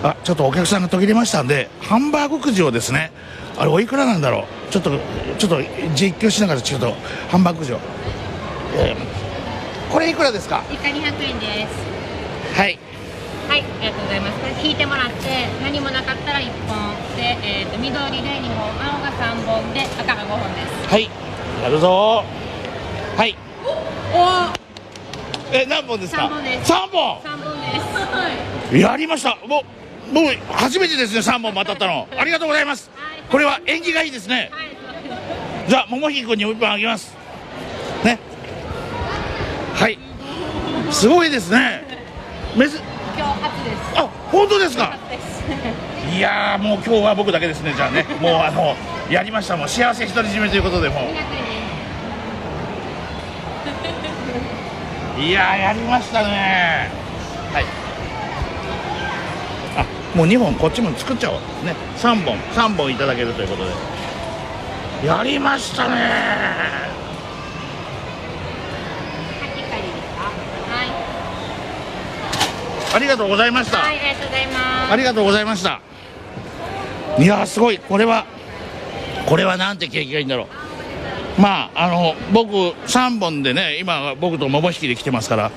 [0.03, 3.13] あちょっとお客さんが途切れましたんでハンバーグくじをですね
[3.57, 4.73] あれおいくらなんだろう？
[4.73, 4.91] ちょっと
[5.39, 5.61] ちょっと
[5.95, 6.93] 実況しながらちょっと
[7.29, 7.79] ハンバーグくじを、
[8.77, 10.65] えーこれいくらですか？
[10.73, 11.69] 以下200円で
[12.55, 12.59] す。
[12.59, 12.79] はい
[13.49, 14.39] はいありがとうございます。
[14.41, 20.89] これ引いてもらって何もなかったら1本で、えー、と緑で2本青が3本で赤が5本です。
[20.91, 21.09] はい
[21.63, 22.25] やるぞ。
[23.17, 23.37] はい。
[24.15, 24.53] お
[25.55, 26.23] え何本ですか？
[26.23, 26.73] 三本です。
[26.73, 27.21] 3本。
[27.21, 27.61] 3本
[28.71, 28.79] です。
[28.79, 29.37] やりました。
[29.47, 29.63] も
[30.11, 32.09] うもう初めてですね3本も当たったの。
[32.17, 32.91] ありがとうございます。
[32.95, 33.23] はい。
[33.31, 34.51] これは縁起がいいですね。
[34.53, 34.71] はい。
[35.69, 37.15] じゃあ桃引君に1本あげます。
[38.05, 38.19] ね。
[39.75, 39.99] はい。
[40.91, 41.83] すごいですね。
[42.57, 42.81] めず
[43.17, 43.79] 今日初です。
[43.97, 44.95] あ本当ですか？
[46.15, 48.05] いやーもう今日は僕だけですねじゃあね。
[48.21, 48.75] もうあの
[49.11, 49.57] やりました。
[49.57, 51.23] もう幸せ独り占めということでも200円です
[55.19, 56.91] ういやーやりましたね。
[57.53, 57.65] はい。
[59.77, 59.85] あ
[60.17, 61.37] もう2本こっちも作っちゃおう。
[61.67, 63.71] ね3本3本いただけるということで。
[65.07, 66.03] やりましたねはい
[69.59, 70.23] 以下でいいですか
[70.77, 70.87] はい
[72.95, 74.93] ありがとうございました、はいありがとうございます。
[74.93, 75.81] ありがとうございました。
[77.19, 77.79] いやーすごい。
[77.79, 78.27] これは
[79.27, 80.49] これはなんて景気がいいんだろ
[81.39, 81.41] う。
[81.41, 85.51] まああの僕3本でね今僕と桃引きで来てますから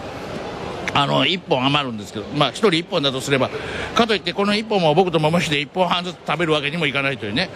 [0.94, 3.50] あの1本余るんですけどまあ1人1本だとすれば
[3.94, 7.50] かといってこの1本も僕と桃引きで1本半ずつ食べるわけにもいかないというね。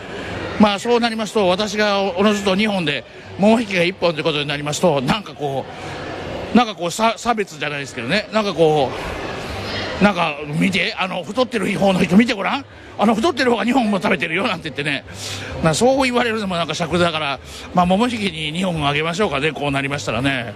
[0.59, 3.05] まあそうなりますと私がおのずと2本で
[3.37, 5.63] 桃引きが1本ということになりますとなんかこ
[6.53, 8.27] うなんかこう差差別じゃないですけどね。
[8.33, 9.28] なんかこう
[10.01, 12.65] なんか見てあの太ってる方の人見てごらん。
[12.97, 15.05] あの太ってる方が2本も食べてるよなんて言ってね。
[15.63, 17.39] なそう言われるのもなんか尺だから
[17.73, 19.51] まあ桃引きに2本あげましょうかね。
[19.51, 20.53] こうなりましたらね。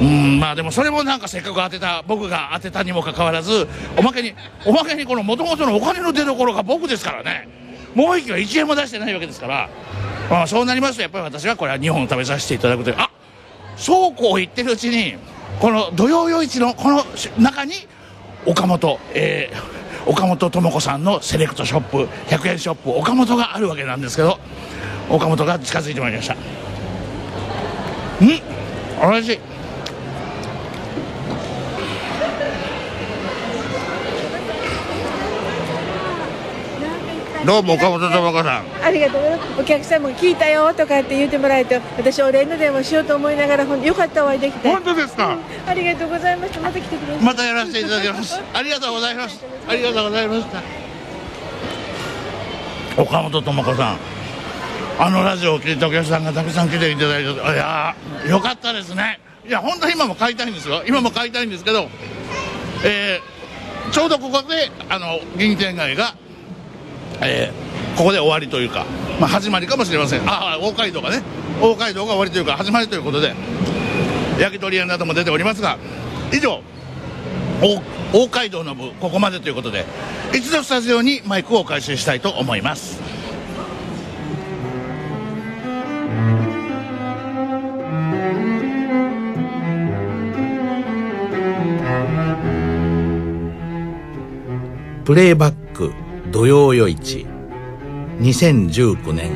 [0.00, 4.34] うんまあでもそれもなんかせっかく当てた僕が当てたにもかかわらずおまけに
[4.64, 7.48] おまけにこの元々のお金の出所が僕ですからね。
[7.94, 9.68] 桃引きは1円も出してないわけですから、
[10.30, 12.96] まあ、そうなりますとやっぱり私はこれは2本食べさせていただくという。
[12.98, 13.10] あ
[13.76, 15.16] そうこう言ってるうちに
[15.60, 17.04] この土曜夜市のこの
[17.38, 17.74] 中に
[18.46, 24.36] 岡本、えー岡本智子さんのセレクトショップ100円ショップ岡本があるわけなんですけど
[25.08, 26.34] 岡本が近づいてまいりました。
[26.34, 26.38] ん？
[29.00, 29.51] おいしい。
[37.44, 39.60] どうも岡本智子さんありがとうございます。
[39.60, 44.70] お客さんも聞いたよとかって言ってもらえて私お礼の電話しようと思いながらほんよかったお会いできて。
[44.70, 45.36] 本当ですか？
[45.66, 48.40] ありがとうございましたまた来てくださいまたやらせていただきます。
[48.54, 49.44] ありがとうございます。
[49.66, 50.46] ありがとうございまし
[52.96, 53.02] た。
[53.02, 53.96] 岡本智子さん。
[55.00, 59.18] あのラジオを聞いたお客さんがたくさん来ていただいていやーよかったですね。
[59.44, 60.84] いや本当は今も買いたいんですよ。
[60.86, 61.88] 今も買いたいんですけど
[62.84, 63.32] えー
[63.90, 66.14] ちょうどここであの銀天街が
[67.22, 68.86] えーここで終わりというか、
[69.20, 70.22] まあ、始まりかもしれません。
[70.26, 71.22] ああ大街道がね。
[71.60, 73.34] 大街道が終わりというか始まりということで
[74.40, 75.78] 焼き鳥屋なども出ておりますが
[76.32, 76.60] 以上
[77.60, 77.82] 大
[78.12, 79.84] 大街道の部ここまでということで
[80.34, 83.00] 一度スタジオにマイクを回収したいと思います。
[95.04, 95.61] プレイバック。
[96.32, 97.26] 土曜夜市。
[98.20, 99.32] 2019年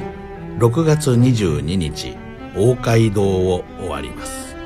[0.59, 2.17] 6月22日
[2.57, 4.57] 大街道を終わります。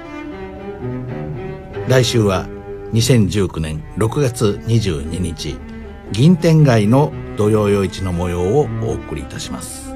[1.88, 2.46] 来週は
[2.92, 5.58] 2019年6月22日
[6.12, 9.92] 銀天街の土曜夜市の模様をお送りいたします。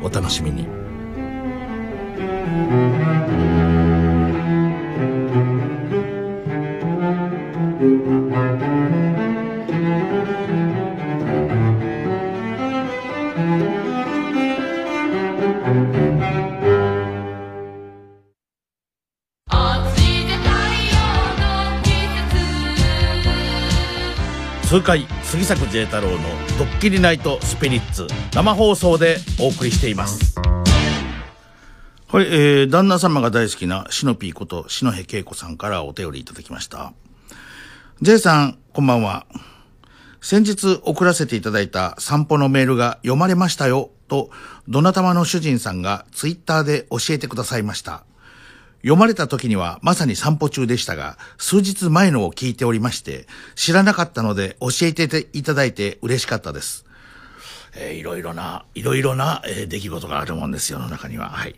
[0.00, 0.68] お楽しみに。
[24.72, 26.16] 痛快杉作 J 太郎の
[26.58, 30.34] 「ドッキリナイトスピリッツ」生放送でお送りしています。
[32.08, 36.94] はい、えー、旦那様が大好きなシノピーこと篠辺恵子さんからお便りいただきました。
[38.00, 39.26] J さんこんばんは。
[40.22, 44.30] 先日送らせていただいた散歩のメールが読まれましたよと
[44.68, 48.04] どなたまの主人さんがツイッターで教えてくださいました。
[48.82, 56.84] 読まれた時にはまさに散歩中でしたが、数日前のを聞いておりまして、知らなかったので教えていただいて嬉しかったです。
[57.74, 61.30] えーいろいろな、いろいろな、えー出来事があるもんです、世の中には。
[61.30, 61.54] はい。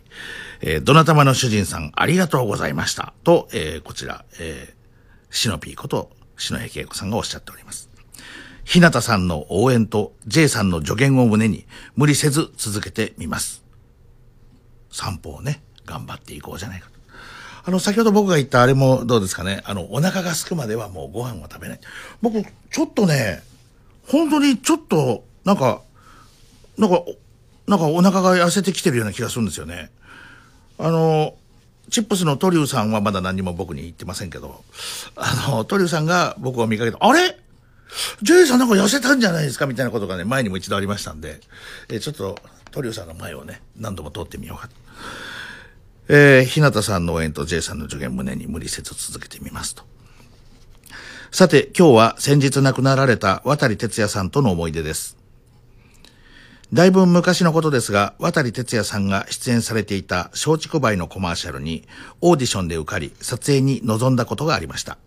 [0.61, 3.13] えーどなたまの主人さん、ありがとうございました。
[3.23, 7.89] と、えーこちら、えー、シノピーこと、篠平恵子さんがおっしゃっております。
[8.63, 11.65] ひなたさんの応援と J さんの助言を胸に、
[11.95, 13.63] 無理せず続けてみます。
[14.91, 16.94] 散歩をね、頑張っていこうじゃないかと。
[17.67, 19.61] あの、先ほど僕が言ったあれもどうですかね。
[19.65, 21.79] あの、お腹が空くまではもうご飯は食べない。
[22.21, 23.41] 僕、ちょっとね、
[24.07, 25.81] 本当にちょっと、なんか、
[26.77, 27.15] なんか、お
[27.67, 29.89] なんかお腹が痩せてきてるような気がするんですよね。
[30.77, 31.33] あの、
[31.89, 34.63] チップスのトリューさんはまだ何も僕に言ってませんけど、
[35.15, 37.39] あの、トリューさんが僕を見かけて、あれ？
[38.21, 39.65] ジェイさんなんか痩せたんじゃないですか？
[39.65, 41.39] みたいなことがね、前にも一度ありましたんで、
[41.89, 42.37] えちょっと
[42.71, 44.75] トリューさんの前をね、何度も通ってみようかと。
[46.07, 49.83] えー、日向さんの応援と J さんの助言胸に無理せず続けてみますと。
[51.31, 55.17] さて、今日は先日亡くなられた渡哲也さんとの思い出です。
[56.73, 61.87] だいぶ昔のことですが、渡哲也さんが出演されていた松竹梅のコマーシャルに
[62.21, 64.97] オーディションで受かり、撮影に臨んだことがありました。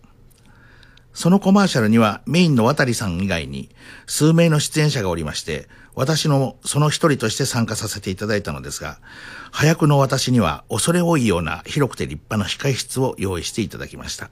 [1.13, 3.69] そのコマーシャルにはメインの渡さん以外に
[4.05, 5.67] 数名の出演者がおりまして、
[5.99, 8.99] 私のその一人として参加させていただいたのですが、
[9.51, 14.29] 早くの私には恐れ多いような広くて立派な控室を用意していただきました。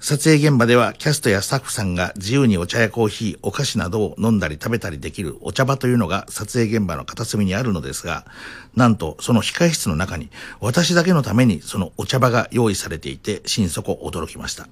[0.00, 8.26] 撮影現場ではキャストやスタッフさんが自由にお茶やコーヒー、お菓子などを飲んだり食べたりできるお茶場というのが撮影現場の片隅にあるのですが、
[8.74, 10.30] なんとその控室の中に
[10.60, 14.66] 私だけのためにそのお茶場が用意されていて心底驚きました。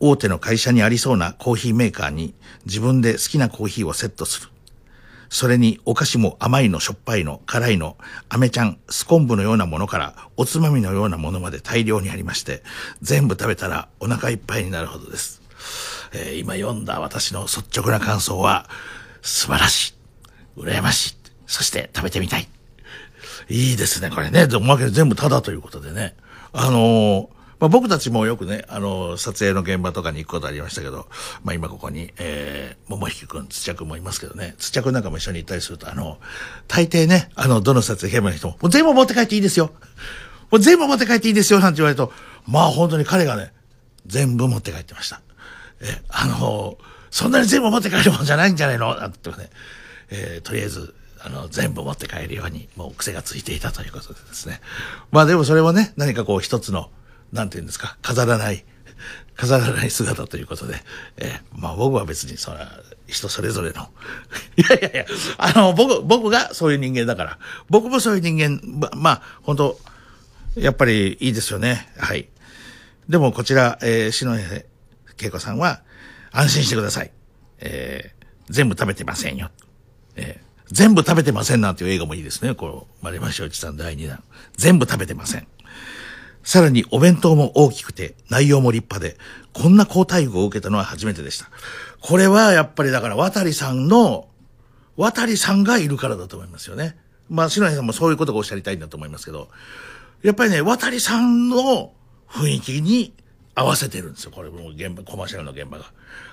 [0.00, 2.34] 大手の会社にありそうなコーヒーメーカーに
[2.66, 4.48] 自分で好きなコーヒーをセットする。
[5.30, 7.96] それにお菓子も甘いのしょっぱいの辛いの
[8.28, 12.62] 飴ちゃんスコンブのようなものからおつまみのようなものまで大量にありまして
[13.02, 15.42] 全部食べたらお腹いっぱいになるほどです、
[16.12, 18.68] えー今読んだ私の率直な感想は
[19.22, 19.96] 素晴らし
[20.56, 21.16] い羨ましい
[21.48, 22.46] そして食べてみたい
[23.48, 24.46] いいですね、これね。
[24.46, 26.14] でおまけで全部タダということでね。
[26.52, 27.28] あのー
[27.64, 31.08] まあ、僕たちもよくね、あの撮影の現場とかに行くことありましたけど、
[31.44, 36.18] まあ、今ここに、えー、桃引くん、土屋くんもいますけどね、土屋くんなんかも一緒に行ったりすると、あの、
[36.68, 39.72] 大抵ね、あの、どの撮影現場の人も、もう全部持って帰っていいですよ。
[40.50, 42.12] もう全部持って帰っていいですよ、なんて言われると、
[42.46, 43.54] まあ本当に彼がね、
[44.04, 45.22] 全部持って帰ってました。
[45.80, 46.76] え、あの
[47.10, 48.94] そんなに全部持って帰るもんじゃないんじゃないの？
[48.94, 49.48] なんてね、
[50.10, 54.60] えーとりあえず、あの、全部持って帰るように、もう癖がついていたということでですね。
[55.10, 56.90] まあでもそれもね、何かこう一つの、
[57.34, 58.64] なんていうんですか、飾らない、
[59.36, 60.82] 飾らない姿ということで、
[61.18, 62.70] えーまあ僕は別にそら、
[63.08, 63.90] 人それぞれの、
[64.56, 65.06] いやいやいや、
[65.38, 67.38] あの、僕、僕がそういう人間だから、
[67.68, 69.80] 僕もそういう人間、ままあ、本当
[70.56, 71.92] やっぱりいいですよね。
[71.98, 72.28] はい。
[73.08, 74.66] でもこちら、えー、篠江
[75.20, 75.82] 恵子さんは、
[76.30, 77.10] 安心してください。
[77.58, 79.50] えー全部食べてませんよ。
[80.16, 82.54] えー全部食べてませんなんていう映画もいいですね。
[82.54, 84.22] こう、丸山正一さん第2弾。
[84.56, 85.46] 全部食べてません。
[86.44, 89.18] さらにお弁当も大きくて、内容も立派で、
[89.52, 91.50] こんな好待遇を受けたのは初めてでした。
[92.00, 94.28] これはやっぱりだから、渡さんの、
[94.96, 96.96] 渡さんがいるからだと思いますよね。
[97.30, 99.48] まあ、篠谷さんもそういうことがおっしゃりたいんだと思いますけど、
[100.22, 101.92] やっぱりね、渡さんの
[102.28, 103.14] 雰囲気に
[103.54, 104.30] 合わせてるんですよ。
[104.30, 105.86] これも現場、コマーシャルの現場が。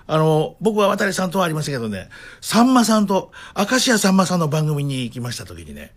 [0.07, 2.09] あの、僕は渡さんとはありましたけどね、
[2.41, 5.93] さんまさんと、明石家さんまさんの番組に行きました時にね、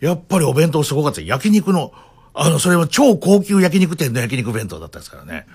[0.00, 1.20] やっぱりお弁当すごかった。
[1.20, 1.92] 焼肉の、
[2.34, 5.46] あの、それは超高級焼肉店の焼肉弁当だったですからね。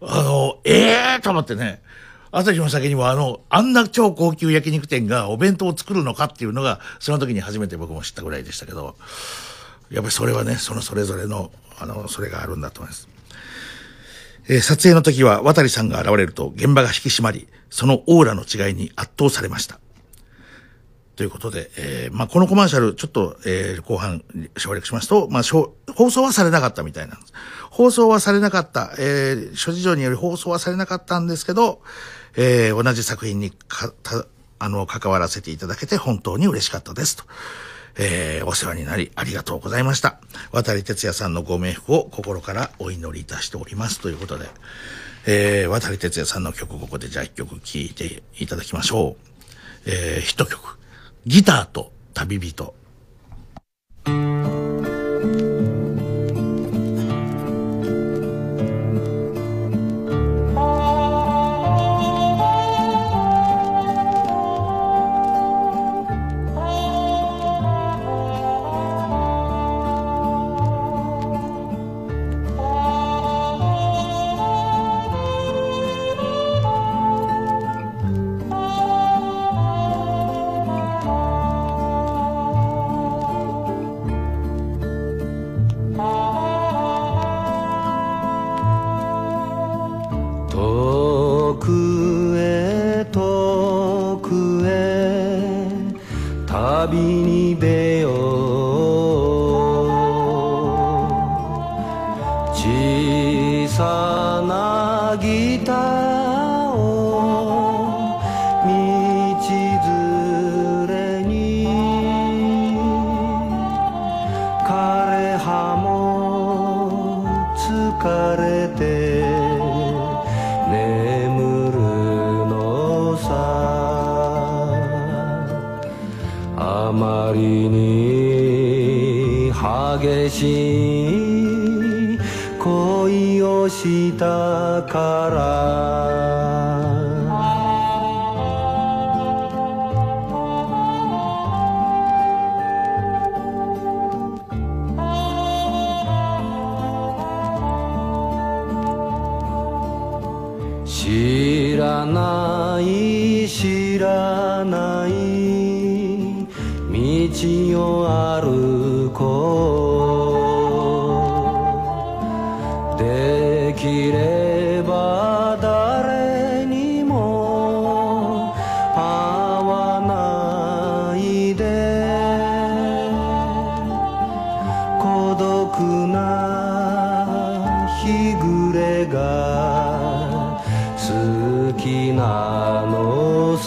[0.00, 1.82] あの、ええー、と思ってね、
[2.30, 8.96] 朝日の先にもあの、あんな超高級焼肉店がお弁当を作るのかっていうのが、その時に初めて僕も知ったぐらいでしたけど、
[9.90, 13.08] やっぱりそれはね、そのそれぞれの、あの、それがあるんだと思います。
[14.48, 19.78] えー撮影の時は渡さんが現れると現場が引き締まり、そのオーラの違いに圧倒されました。
[21.16, 24.24] ということで、えーまあ、このコマーシャル、ちょっと、えー後半
[24.56, 27.32] 省略しますと、まあ、放送はされなかったみたいなんです。
[27.70, 31.82] 放送はされなかった、えー諸事情により放送はされなかったんですけど、
[32.36, 34.24] えー同じ作品にか、た、
[34.58, 37.24] あの、関わらせていただけて本当に嬉しかったですと。
[37.98, 40.18] えーお世話になりありがとうございました。
[40.50, 44.46] 渡哲也さんのご冥福を心からお祈りいたしておりますということで、
[45.26, 49.30] えー渡哲也さんの曲ここでじゃあ一曲聴いていただきましょう。
[49.84, 50.78] えーヒット曲、
[51.24, 52.74] ギターと旅人。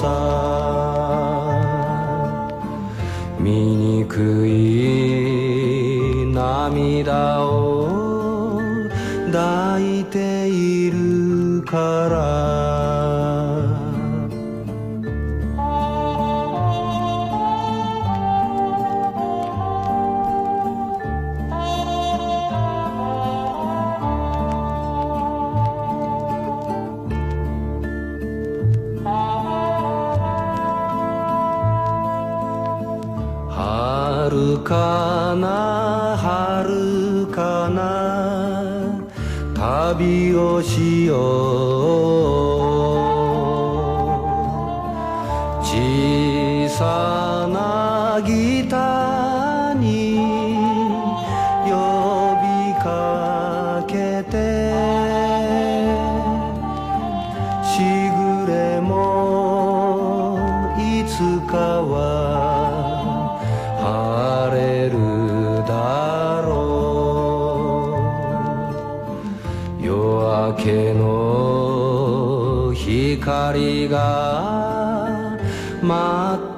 [0.01, 0.34] 好
[39.97, 41.15] 旅をしよう
[45.63, 47.34] 小さな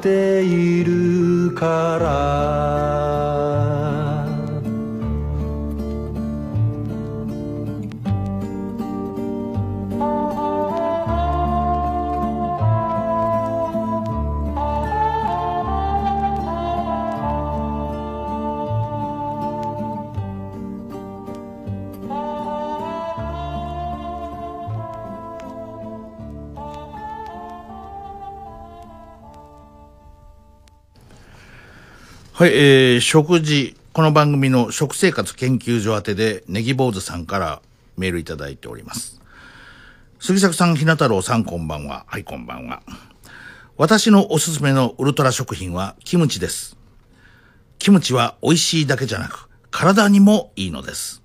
[0.08, 1.87] ているか
[32.38, 37.64] はい、えー、食事、この番組の食生活研究所宛てで、ネギ坊主さんから
[37.98, 39.20] メールいただいております。
[40.20, 42.06] 杉作さん、ひな太郎さん、こんばんは。
[42.06, 42.84] はい、こんばんは。
[43.76, 46.78] 私のおすすめのウルトラ食品はキムチです。
[47.80, 51.24] キムチは美味しいだけじゃなく、体にもいいのです。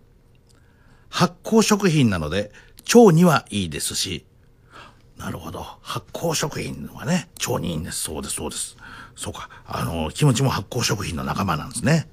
[1.10, 2.52] 発酵食品なので、
[2.94, 4.24] 腸にはいいですし、
[5.18, 5.62] なるほど。
[5.82, 8.01] 発酵食品はね、腸にいいんです。
[8.01, 8.78] そうです、そうです。
[9.16, 9.48] そうか。
[9.66, 12.09] あの、キムチも発酵食品の仲間なんですね。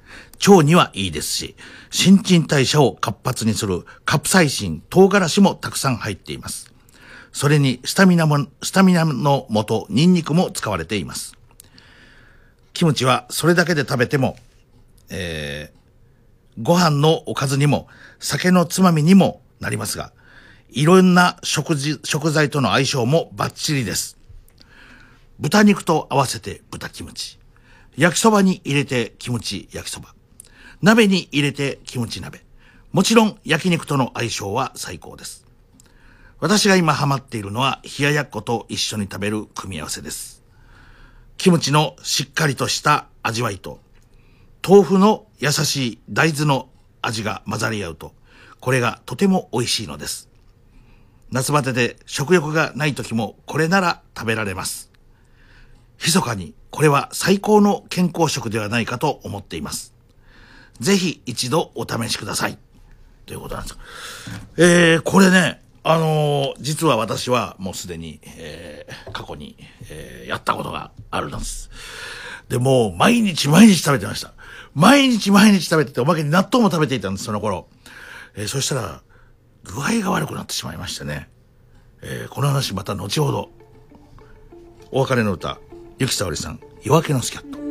[0.47, 1.55] 腸にはいいですし、
[1.89, 6.71] 新陳代謝を活発にするカプサイシン、唐辛子もたくさん入っています。
[7.31, 11.35] それに、スタミナも、スタミナの元、ニンニクも使われています。
[12.73, 14.37] キムチはそれだけで食べても、
[15.09, 17.87] えー、ご飯のおかずにも、
[18.19, 20.11] 酒のつまみにもなりますが、
[20.69, 24.18] いろんな食事、食材との相性もバッチリです。
[25.39, 27.39] 豚肉と合わせて豚キムチ。
[27.95, 30.13] 焼きそばに入れてキムチ焼きそば。
[30.81, 32.43] 鍋に入れてキムチ鍋。
[32.91, 35.45] もちろん焼肉との相性は最高です。
[36.41, 40.43] 私が今ハマっているのは冷ややっこと一緒に食べる組み合わせです。
[41.37, 43.79] キムチのしっかりとした味わいと、
[44.67, 46.67] 豆腐の優しい大豆の
[47.01, 48.13] 味が混ざり合うと、
[48.59, 50.27] これがとても美味しいのです。
[51.31, 54.88] 夏バテで食欲がない時もこれなら食べられます。
[56.01, 59.93] 密かにこれは最高の健康食ではないかと思っています。
[60.79, 62.57] ぜひ一度お試しください。
[63.25, 63.77] ということなんです。
[64.57, 69.55] えー、これね、あのー実は私はもうすでに、えー過去に、
[69.89, 71.69] えーやったことがあるんです。
[72.47, 74.33] で、も毎日毎日食べてました。
[74.73, 77.67] 毎日毎日食べてて、おまけに納豆も食べていたんです、その頃。
[78.35, 79.01] えーそしたら、
[79.63, 81.29] 具合が悪くなってしまいましてね。
[82.01, 83.49] えーこの話また後ほど。
[84.91, 85.59] お別れの歌、
[85.99, 87.68] ゆきさおりさん、夜明けのスキャット。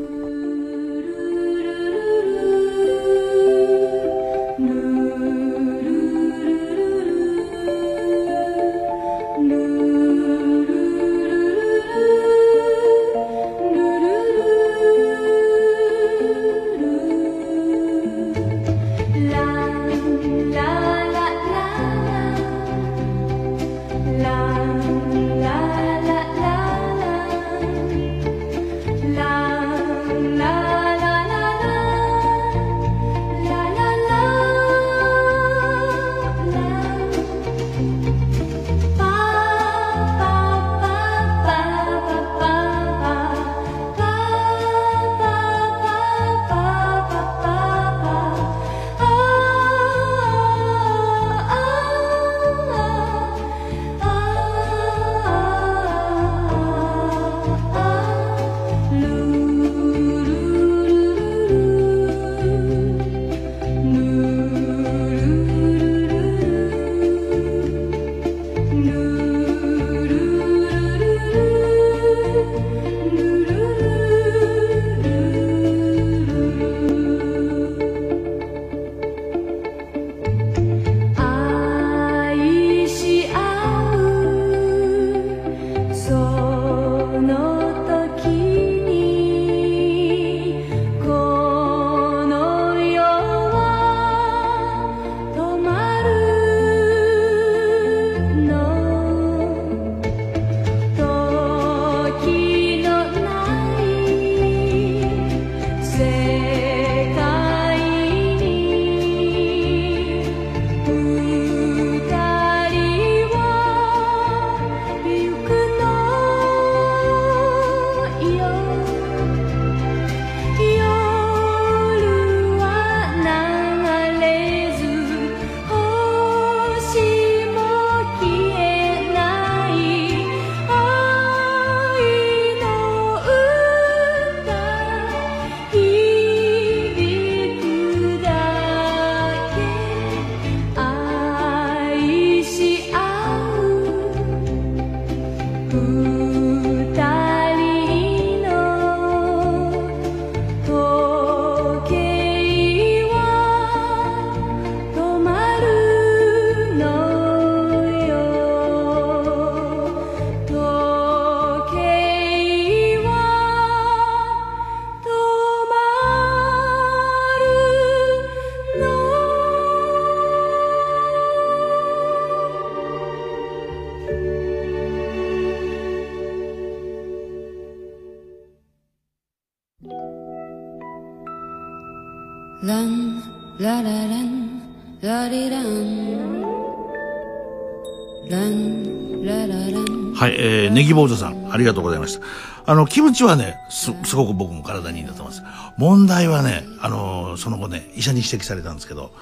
[190.39, 192.25] えー、ネギ坊主さん、ありがとうございました。
[192.65, 195.43] あの、キムチはね、す、すごく僕も体にいいんだと思います。
[195.79, 199.13] 問題はね、あの、その後ね、医者に指摘されたんですけど、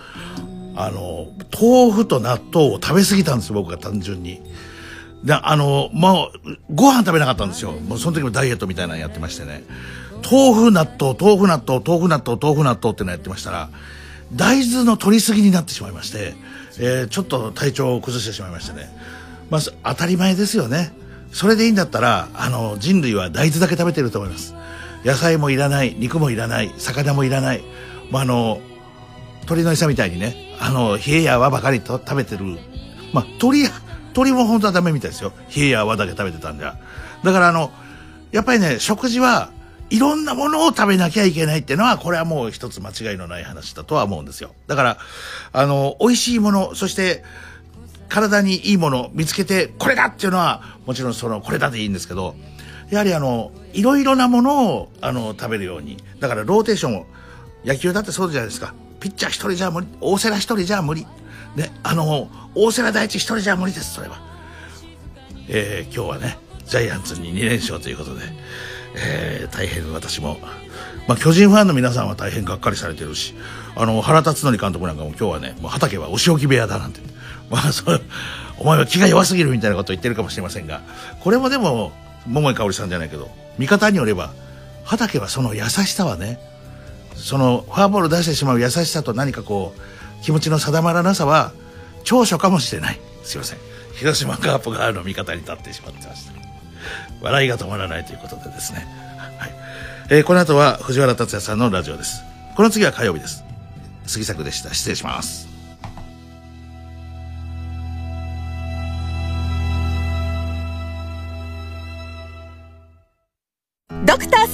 [0.76, 1.28] あの、
[1.58, 4.42] 豆腐と納豆を食べ過ぎたんです、僕が単純に。
[5.24, 7.72] で、あの、もう、ご飯食べなかったんですよ。
[7.72, 9.64] もうその時もダイエットみたいなのやってましてね。
[10.30, 13.70] 豆腐納豆、豆腐納豆、豆腐納豆、豆腐納豆ってのやってましたら、
[14.32, 16.34] 大豆の取りすぎになってしまいまして、
[16.78, 18.90] えーちょっと体調を崩してしまいましてね。
[19.50, 20.92] まあ、当たり前ですよね。
[21.32, 24.54] それでいいんだったら、あの、人類は大豆だけ食べてると思います。
[25.04, 27.62] 野菜もいらない、肉もいらない、魚もいらない。
[28.10, 28.60] まあ、あの、
[29.46, 32.44] 鳥の餌みたいにね、あの、冷えや泡ばかりと食べてる。
[33.12, 33.64] まあ、鳥、
[34.14, 35.32] 鳥も本当はダメみたいですよ。
[35.54, 36.78] 冷えや泡だけ食べてたんじゃ。
[37.22, 37.70] だからあの、
[38.32, 39.50] やっぱりね、食事は
[39.90, 44.52] いろんなものを食べなきゃいけないっていうのは、これはもう一つ間違いのない話だとは思うんですよ。
[44.66, 44.98] だから、
[45.52, 47.22] あの、美味しいもの、そして、
[48.08, 52.34] 体にいいものを見つけて、これだっていうのは、もちろんその、これだでいいんですけど、
[52.90, 55.96] やはりあの、いろいろなものを、あの、食べるように。
[56.20, 57.06] だから、ローテーションを、
[57.64, 58.74] 野球だってそうじゃないですか。
[59.00, 61.06] ピッチャー一人じゃ無理、大瀬良一人じゃ無理。
[61.56, 64.20] ね、あの、大瀬良大地一人じゃ無理です、それは。
[65.48, 68.22] えー今日はね、ジャイアンツに2連勝ということで、
[68.96, 70.38] えー大変私も、
[71.08, 73.34] まあ、巨人ファンの皆さんは大変がっかりされてるし、
[73.74, 77.00] あの、原辰徳監督なんかも今日はね、もう畑はお仕置き部屋だなんて。
[77.50, 78.00] まあ、そう、
[78.58, 80.80] お前は気が弱すぎるみたいなことを言ってるかもしれませんが、
[81.20, 81.92] これもでも、
[82.26, 84.32] 桃井かおりさんじゃないけど、見方によれば、
[84.84, 86.38] 畑はその優しさはね、
[87.16, 91.52] そのフォアボール出してしまう優しさと何かこう気持ちの定まらなさは
[92.04, 93.00] 長所かもしれない。
[93.24, 93.58] すいません。
[93.94, 96.32] 広島カープ側の味方に立ってしまってました。
[97.22, 98.86] 笑いが止まらないということでですね、
[99.38, 99.50] はい。
[100.10, 102.22] えーこの後は藤原竜也さんのラジオです。
[102.54, 103.44] この次は火曜日です。
[104.06, 104.72] 杉作でした。
[104.72, 105.45] 失礼します。